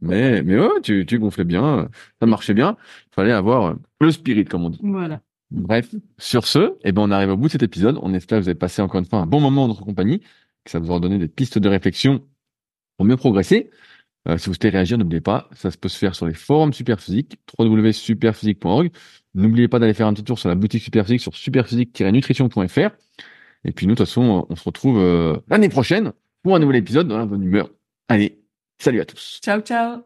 [0.00, 1.88] Mais, mais ouais, tu, tu gonflais bien,
[2.20, 2.76] ça marchait bien.
[3.10, 4.78] Il fallait avoir le spirit, comme on dit.
[4.82, 5.20] Voilà.
[5.50, 7.98] Bref, sur ce, eh ben, on arrive au bout de cet épisode.
[8.02, 10.20] On espère que vous avez passé encore une fois un bon moment dans notre compagnie,
[10.64, 12.22] que ça vous aura donné des pistes de réflexion
[12.96, 13.70] pour mieux progresser.
[14.28, 16.72] Euh, si vous souhaitez réagir, n'oubliez pas, ça se peut se faire sur les forums
[16.72, 18.90] Superphysique, www.superphysique.org.
[19.34, 22.90] N'oubliez pas d'aller faire un petit tour sur la boutique Superphysique sur superphysique-nutrition.fr.
[23.64, 26.76] Et puis nous, de toute façon, on se retrouve euh, l'année prochaine pour un nouvel
[26.76, 27.70] épisode dans la bonne humeur.
[28.08, 28.38] Allez,
[28.80, 29.40] Salut à tous.
[29.42, 30.02] Ciao, ciao.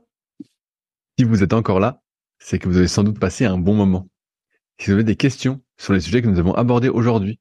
[1.18, 2.02] Si vous êtes encore là,
[2.38, 4.08] c'est que vous avez sans doute passé un bon moment.
[4.78, 7.38] Si vous avez des questions sur les sujets que nous avons abordés aujourd'hui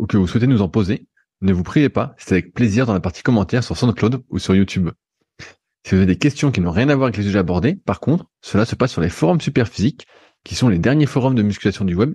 [0.00, 1.06] ou que vous souhaitez nous en poser,
[1.40, 4.56] ne vous priez pas, c'est avec plaisir dans la partie commentaires sur SoundCloud ou sur
[4.56, 4.90] YouTube.
[5.38, 8.00] Si vous avez des questions qui n'ont rien à voir avec les sujets abordés, par
[8.00, 10.08] contre, cela se passe sur les forums Superphysique,
[10.42, 12.14] qui sont les derniers forums de musculation du web